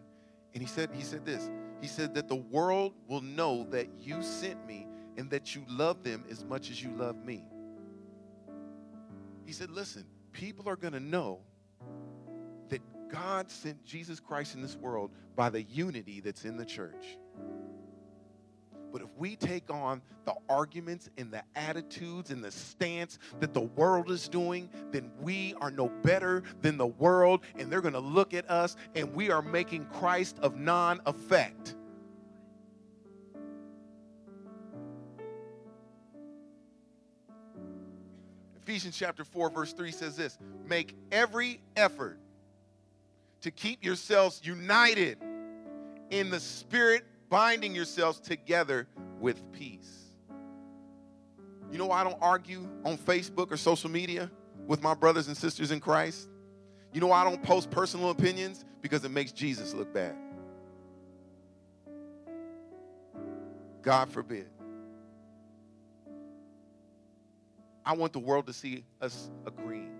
and 0.53 0.61
he 0.61 0.67
said, 0.67 0.89
he 0.93 1.03
said 1.03 1.25
this. 1.25 1.49
He 1.81 1.87
said 1.87 2.13
that 2.15 2.27
the 2.27 2.35
world 2.35 2.93
will 3.07 3.21
know 3.21 3.65
that 3.71 3.87
you 3.99 4.21
sent 4.21 4.65
me 4.67 4.87
and 5.17 5.29
that 5.29 5.55
you 5.55 5.63
love 5.69 6.03
them 6.03 6.25
as 6.29 6.43
much 6.43 6.69
as 6.69 6.83
you 6.83 6.91
love 6.91 7.23
me. 7.23 7.43
He 9.45 9.53
said, 9.53 9.69
listen, 9.69 10.05
people 10.31 10.67
are 10.67 10.75
going 10.75 10.93
to 10.93 10.99
know 10.99 11.39
that 12.69 12.81
God 13.09 13.49
sent 13.49 13.85
Jesus 13.85 14.19
Christ 14.19 14.55
in 14.55 14.61
this 14.61 14.75
world 14.75 15.11
by 15.35 15.49
the 15.49 15.63
unity 15.63 16.19
that's 16.19 16.45
in 16.45 16.57
the 16.57 16.65
church. 16.65 17.17
But 18.95 19.01
if 19.01 19.09
we 19.17 19.35
take 19.35 19.69
on 19.69 20.01
the 20.23 20.35
arguments 20.47 21.09
and 21.17 21.29
the 21.29 21.43
attitudes 21.53 22.31
and 22.31 22.41
the 22.41 22.49
stance 22.49 23.19
that 23.41 23.53
the 23.53 23.59
world 23.59 24.09
is 24.09 24.29
doing, 24.29 24.69
then 24.91 25.11
we 25.19 25.53
are 25.59 25.69
no 25.69 25.89
better 26.01 26.43
than 26.61 26.77
the 26.77 26.87
world, 26.87 27.41
and 27.59 27.69
they're 27.69 27.81
going 27.81 27.93
to 27.95 27.99
look 27.99 28.33
at 28.33 28.49
us, 28.49 28.77
and 28.95 29.13
we 29.13 29.29
are 29.31 29.41
making 29.41 29.83
Christ 29.87 30.39
of 30.39 30.55
non 30.55 31.01
effect. 31.05 31.75
Ephesians 38.63 38.95
chapter 38.95 39.25
4, 39.25 39.49
verse 39.49 39.73
3 39.73 39.91
says 39.91 40.15
this 40.15 40.39
Make 40.65 40.95
every 41.11 41.59
effort 41.75 42.17
to 43.41 43.51
keep 43.51 43.83
yourselves 43.83 44.39
united 44.41 45.17
in 46.11 46.29
the 46.29 46.39
Spirit, 46.39 47.03
binding 47.35 47.75
yourselves 47.75 48.17
together 48.17 48.87
with 49.19 49.51
peace. 49.51 50.05
You 51.69 51.77
know 51.77 51.87
why 51.87 51.99
I 51.99 52.03
don't 52.05 52.17
argue 52.21 52.65
on 52.85 52.97
Facebook 52.97 53.51
or 53.51 53.57
social 53.57 53.89
media 53.89 54.31
with 54.67 54.81
my 54.81 54.93
brothers 54.93 55.27
and 55.27 55.35
sisters 55.35 55.69
in 55.69 55.81
Christ? 55.81 56.29
You 56.93 57.01
know 57.01 57.07
why 57.07 57.19
I 57.19 57.25
don't 57.25 57.43
post 57.43 57.69
personal 57.69 58.09
opinions? 58.09 58.63
Because 58.81 59.03
it 59.03 59.11
makes 59.11 59.33
Jesus 59.33 59.73
look 59.73 59.93
bad. 59.93 60.15
God 63.81 64.07
forbid. 64.07 64.47
I 67.85 67.95
want 67.95 68.13
the 68.13 68.19
world 68.19 68.47
to 68.47 68.53
see 68.53 68.85
us 69.01 69.29
agreeing. 69.45 69.94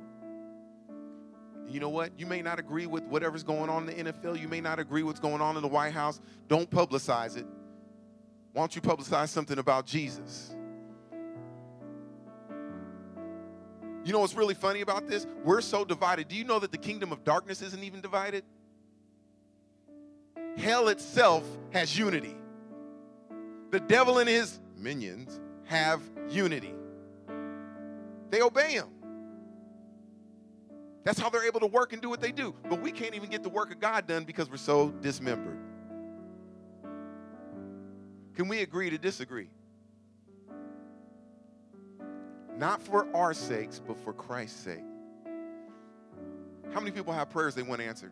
You 1.68 1.80
know 1.80 1.90
what? 1.90 2.12
You 2.18 2.26
may 2.26 2.42
not 2.42 2.60
agree 2.60 2.86
with 2.86 3.04
whatever's 3.04 3.44
going 3.44 3.70
on 3.70 3.90
in 3.90 4.06
the 4.06 4.12
NFL. 4.12 4.40
You 4.40 4.48
may 4.48 4.62
not 4.62 4.80
agree 4.80 5.04
with 5.04 5.16
what's 5.16 5.20
going 5.20 5.42
on 5.42 5.56
in 5.56 5.62
the 5.62 5.68
White 5.68 5.94
House. 5.94 6.22
Don't 6.48 6.70
publicize 6.70 7.38
it. 7.38 7.46
Why 8.54 8.62
don't 8.62 8.76
you 8.76 8.82
publicize 8.82 9.30
something 9.30 9.58
about 9.58 9.86
Jesus? 9.86 10.56
You 14.06 14.14
know 14.14 14.20
what's 14.20 14.36
really 14.36 14.54
funny 14.54 14.82
about 14.82 15.08
this? 15.08 15.26
We're 15.44 15.62
so 15.62 15.84
divided. 15.84 16.28
Do 16.28 16.36
you 16.36 16.44
know 16.44 16.60
that 16.60 16.72
the 16.72 16.78
kingdom 16.78 17.12
of 17.12 17.24
darkness 17.24 17.62
isn't 17.64 17.84
even 17.84 18.02
divided? 18.02 18.44
Hell 20.58 20.90
itself 20.90 21.44
has 21.72 21.98
unity. 21.98 22.36
The 23.72 23.80
devil 23.80 24.20
and 24.20 24.30
his 24.30 24.60
minions 24.78 25.40
have 25.66 26.02
unity. 26.30 26.74
They 28.30 28.42
obey 28.42 28.74
him. 28.74 28.88
That's 31.06 31.20
how 31.20 31.30
they're 31.30 31.46
able 31.46 31.60
to 31.60 31.68
work 31.68 31.94
and 31.94 32.02
do 32.02 32.10
what 32.10 32.20
they 32.20 32.32
do. 32.32 32.54
But 32.68 32.82
we 32.82 32.92
can't 32.92 33.14
even 33.14 33.30
get 33.30 33.44
the 33.44 33.50
work 33.50 33.72
of 33.72 33.80
God 33.80 34.08
done 34.08 34.26
because 34.26 34.50
we're 34.50 34.58
so 34.58 34.90
dismembered. 34.90 35.60
Can 38.34 38.48
we 38.48 38.62
agree 38.62 38.90
to 38.90 38.98
disagree? 38.98 39.48
Not 42.58 42.82
for 42.82 43.08
our 43.16 43.34
sakes, 43.34 43.80
but 43.86 43.98
for 44.04 44.14
Christ's 44.14 44.60
sake. 44.60 44.84
How 46.74 46.80
many 46.80 46.92
people 46.92 47.14
have 47.14 47.30
prayers 47.30 47.54
they 47.54 47.62
want 47.62 47.82
answered? 47.82 48.12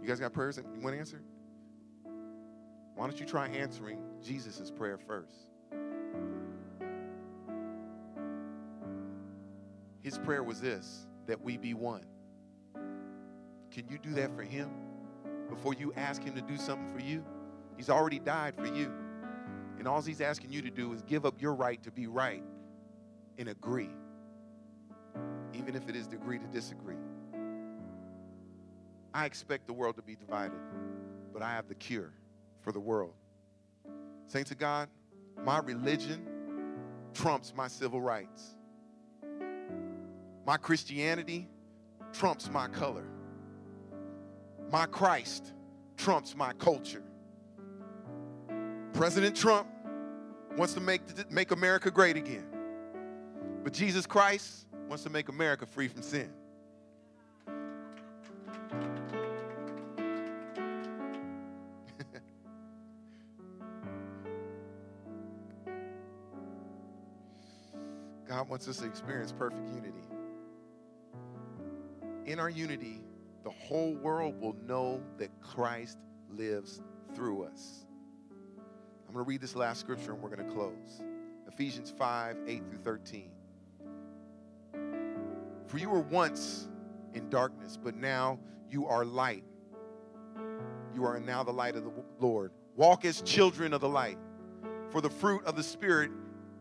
You 0.00 0.08
guys 0.08 0.20
got 0.20 0.32
prayers 0.32 0.56
that 0.56 0.66
you 0.74 0.80
want 0.82 0.94
answered? 0.94 1.22
Why 2.94 3.06
don't 3.06 3.18
you 3.18 3.24
try 3.24 3.48
answering 3.48 3.98
Jesus' 4.22 4.70
prayer 4.70 4.98
first? 4.98 5.51
Prayer 10.24 10.42
was 10.42 10.60
this 10.60 11.06
that 11.26 11.40
we 11.40 11.56
be 11.56 11.74
one. 11.74 12.04
Can 13.70 13.88
you 13.88 13.98
do 13.98 14.10
that 14.14 14.34
for 14.36 14.42
him 14.42 14.70
before 15.48 15.74
you 15.74 15.92
ask 15.96 16.22
him 16.22 16.34
to 16.34 16.42
do 16.42 16.56
something 16.56 16.92
for 16.92 17.00
you? 17.00 17.24
He's 17.76 17.90
already 17.90 18.18
died 18.18 18.54
for 18.56 18.66
you. 18.66 18.92
And 19.78 19.88
all 19.88 20.00
he's 20.00 20.20
asking 20.20 20.52
you 20.52 20.62
to 20.62 20.70
do 20.70 20.92
is 20.92 21.02
give 21.02 21.26
up 21.26 21.40
your 21.40 21.54
right 21.54 21.82
to 21.82 21.90
be 21.90 22.06
right 22.06 22.44
and 23.38 23.48
agree, 23.48 23.90
even 25.54 25.74
if 25.74 25.88
it 25.88 25.96
is 25.96 26.06
to 26.08 26.16
agree 26.16 26.38
to 26.38 26.46
disagree. 26.46 26.96
I 29.14 29.26
expect 29.26 29.66
the 29.66 29.72
world 29.72 29.96
to 29.96 30.02
be 30.02 30.14
divided, 30.14 30.58
but 31.32 31.42
I 31.42 31.50
have 31.50 31.66
the 31.66 31.74
cure 31.74 32.12
for 32.60 32.72
the 32.72 32.80
world. 32.80 33.14
Saints 34.28 34.50
of 34.50 34.58
God, 34.58 34.88
my 35.44 35.58
religion 35.58 36.26
trumps 37.12 37.52
my 37.56 37.68
civil 37.68 38.00
rights. 38.00 38.56
My 40.44 40.56
Christianity 40.56 41.48
trumps 42.12 42.50
my 42.50 42.66
color. 42.66 43.04
My 44.70 44.86
Christ 44.86 45.52
trumps 45.96 46.34
my 46.34 46.52
culture. 46.54 47.02
President 48.92 49.36
Trump 49.36 49.68
wants 50.56 50.74
to 50.74 50.80
make, 50.80 51.02
make 51.30 51.52
America 51.52 51.90
great 51.90 52.16
again. 52.16 52.46
But 53.62 53.72
Jesus 53.72 54.04
Christ 54.06 54.66
wants 54.88 55.04
to 55.04 55.10
make 55.10 55.28
America 55.28 55.64
free 55.64 55.86
from 55.86 56.02
sin. 56.02 56.28
God 68.26 68.48
wants 68.48 68.66
us 68.66 68.78
to 68.78 68.86
experience 68.86 69.30
perfect 69.30 69.68
unity 69.68 70.02
in 72.26 72.38
our 72.38 72.50
unity, 72.50 73.00
the 73.44 73.50
whole 73.50 73.94
world 73.94 74.40
will 74.40 74.56
know 74.66 75.02
that 75.18 75.30
Christ 75.40 75.98
lives 76.30 76.80
through 77.14 77.44
us. 77.44 77.86
I'm 79.08 79.14
going 79.14 79.24
to 79.24 79.28
read 79.28 79.40
this 79.40 79.56
last 79.56 79.80
scripture 79.80 80.12
and 80.12 80.22
we're 80.22 80.34
going 80.34 80.48
to 80.48 80.54
close. 80.54 81.02
Ephesians 81.48 81.92
5 81.98 82.38
8 82.46 82.62
through 82.68 82.78
13. 82.78 83.30
For 85.66 85.78
you 85.78 85.90
were 85.90 86.00
once 86.00 86.68
in 87.14 87.28
darkness, 87.28 87.78
but 87.82 87.96
now 87.96 88.38
you 88.70 88.86
are 88.86 89.04
light. 89.04 89.44
You 90.94 91.04
are 91.04 91.18
now 91.20 91.42
the 91.42 91.52
light 91.52 91.76
of 91.76 91.84
the 91.84 91.92
Lord. 92.20 92.52
Walk 92.76 93.04
as 93.04 93.22
children 93.22 93.72
of 93.72 93.80
the 93.80 93.88
light. 93.88 94.18
For 94.90 95.00
the 95.00 95.10
fruit 95.10 95.44
of 95.44 95.56
the 95.56 95.62
Spirit 95.62 96.10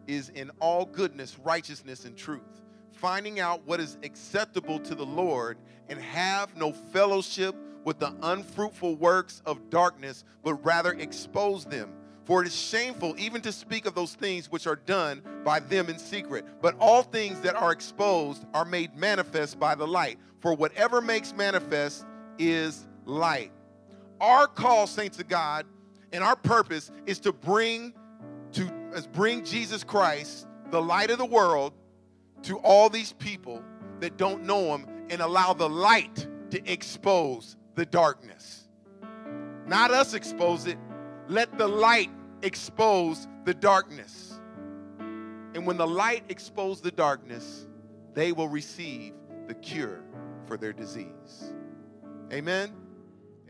is 0.08 0.30
in 0.30 0.52
all 0.60 0.86
goodness, 0.86 1.38
righteousness, 1.40 2.06
and 2.06 2.18
truth 2.18 2.62
finding 3.02 3.40
out 3.40 3.66
what 3.66 3.80
is 3.80 3.98
acceptable 4.04 4.80
to 4.80 4.96
the 4.96 5.06
Lord, 5.06 5.58
and 5.90 6.00
have 6.00 6.56
no 6.56 6.72
fellowship 6.72 7.56
with 7.84 7.98
the 8.00 8.14
unfruitful 8.22 8.96
works 8.96 9.42
of 9.46 9.70
darkness, 9.72 10.24
but 10.44 10.54
rather 10.64 10.94
expose 10.94 11.66
them. 11.66 11.92
For 12.26 12.44
it 12.44 12.48
is 12.48 12.56
shameful 12.56 13.16
even 13.18 13.42
to 13.42 13.52
speak 13.52 13.88
of 13.88 13.96
those 13.96 14.14
things 14.14 14.52
which 14.52 14.68
are 14.68 14.76
done 14.76 15.24
by 15.44 15.60
them 15.60 15.90
in 15.90 15.98
secret. 15.98 16.46
But 16.62 16.76
all 16.80 17.02
things 17.02 17.42
that 17.42 17.56
are 17.56 17.72
exposed 17.72 18.46
are 18.54 18.64
made 18.64 18.96
manifest 18.96 19.60
by 19.60 19.74
the 19.74 19.88
light. 19.88 20.20
For 20.40 20.54
whatever 20.54 21.02
makes 21.02 21.34
manifest 21.34 22.06
is 22.38 22.88
light. 23.06 23.52
Our 24.22 24.46
call, 24.46 24.86
saints 24.86 25.20
of 25.20 25.28
God, 25.28 25.66
and 26.14 26.24
our 26.24 26.36
purpose 26.36 26.92
is 27.08 27.20
to 27.22 27.34
bring 27.34 27.94
to 28.54 28.70
bring 29.14 29.44
Jesus 29.46 29.84
Christ, 29.84 30.46
the 30.70 30.82
light 30.82 31.10
of 31.10 31.18
the 31.18 31.26
world, 31.26 31.74
to 32.44 32.58
all 32.60 32.90
these 32.90 33.14
people 33.14 33.64
that 34.00 34.18
don't 34.18 34.44
know 34.44 34.76
him 34.76 34.88
and 35.10 35.22
allow 35.22 35.54
the 35.54 35.70
light 35.70 36.28
to 36.50 36.72
expose 36.72 37.56
the 37.76 37.86
darkness. 37.86 38.68
Not 39.66 39.92
us 39.92 40.14
expose 40.14 40.68
it, 40.68 40.78
let 41.28 41.58
the 41.58 41.68
light 41.68 42.10
expose 42.42 43.28
the 43.46 43.54
darkness. 43.54 44.40
And 45.00 45.66
when 45.66 45.78
the 45.78 45.88
light 45.88 46.24
exposes 46.30 46.82
the 46.82 46.92
darkness, 46.92 47.68
they 48.14 48.32
will 48.32 48.50
receive 48.50 49.14
the 49.48 49.54
cure 49.56 50.04
for 50.46 50.58
their 50.58 50.74
disease. 50.74 51.54
Amen. 52.32 52.74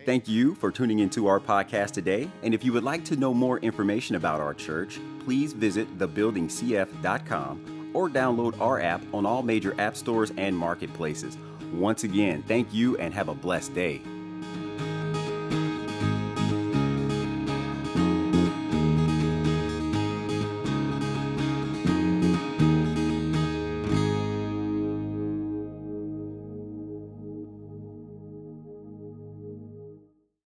Thank 0.06 0.28
you 0.28 0.56
for 0.56 0.72
tuning 0.72 1.00
into 1.00 1.28
our 1.28 1.40
podcast 1.40 1.92
today. 1.92 2.30
And 2.42 2.56
if 2.56 2.64
you 2.64 2.74
would 2.74 2.84
like 2.84 3.06
to 3.06 3.16
know 3.16 3.34
more 3.36 3.60
information 3.60 4.16
about 4.16 4.40
our 4.40 4.56
church, 4.56 5.00
please 5.20 5.54
visit 5.54 6.00
thebuildingcf.com 6.00 7.81
or 7.94 8.10
download 8.10 8.60
our 8.60 8.82
app 8.82 9.02
on 9.14 9.26
all 9.26 9.44
major 9.44 9.74
app 9.80 9.96
stores 9.96 10.32
and 10.38 10.58
marketplaces. 10.58 11.38
Once 11.74 12.04
again, 12.04 12.44
thank 12.48 12.74
you 12.74 12.98
and 12.98 13.14
have 13.14 13.30
a 13.30 13.36
blessed 13.36 13.74
day. 13.74 14.02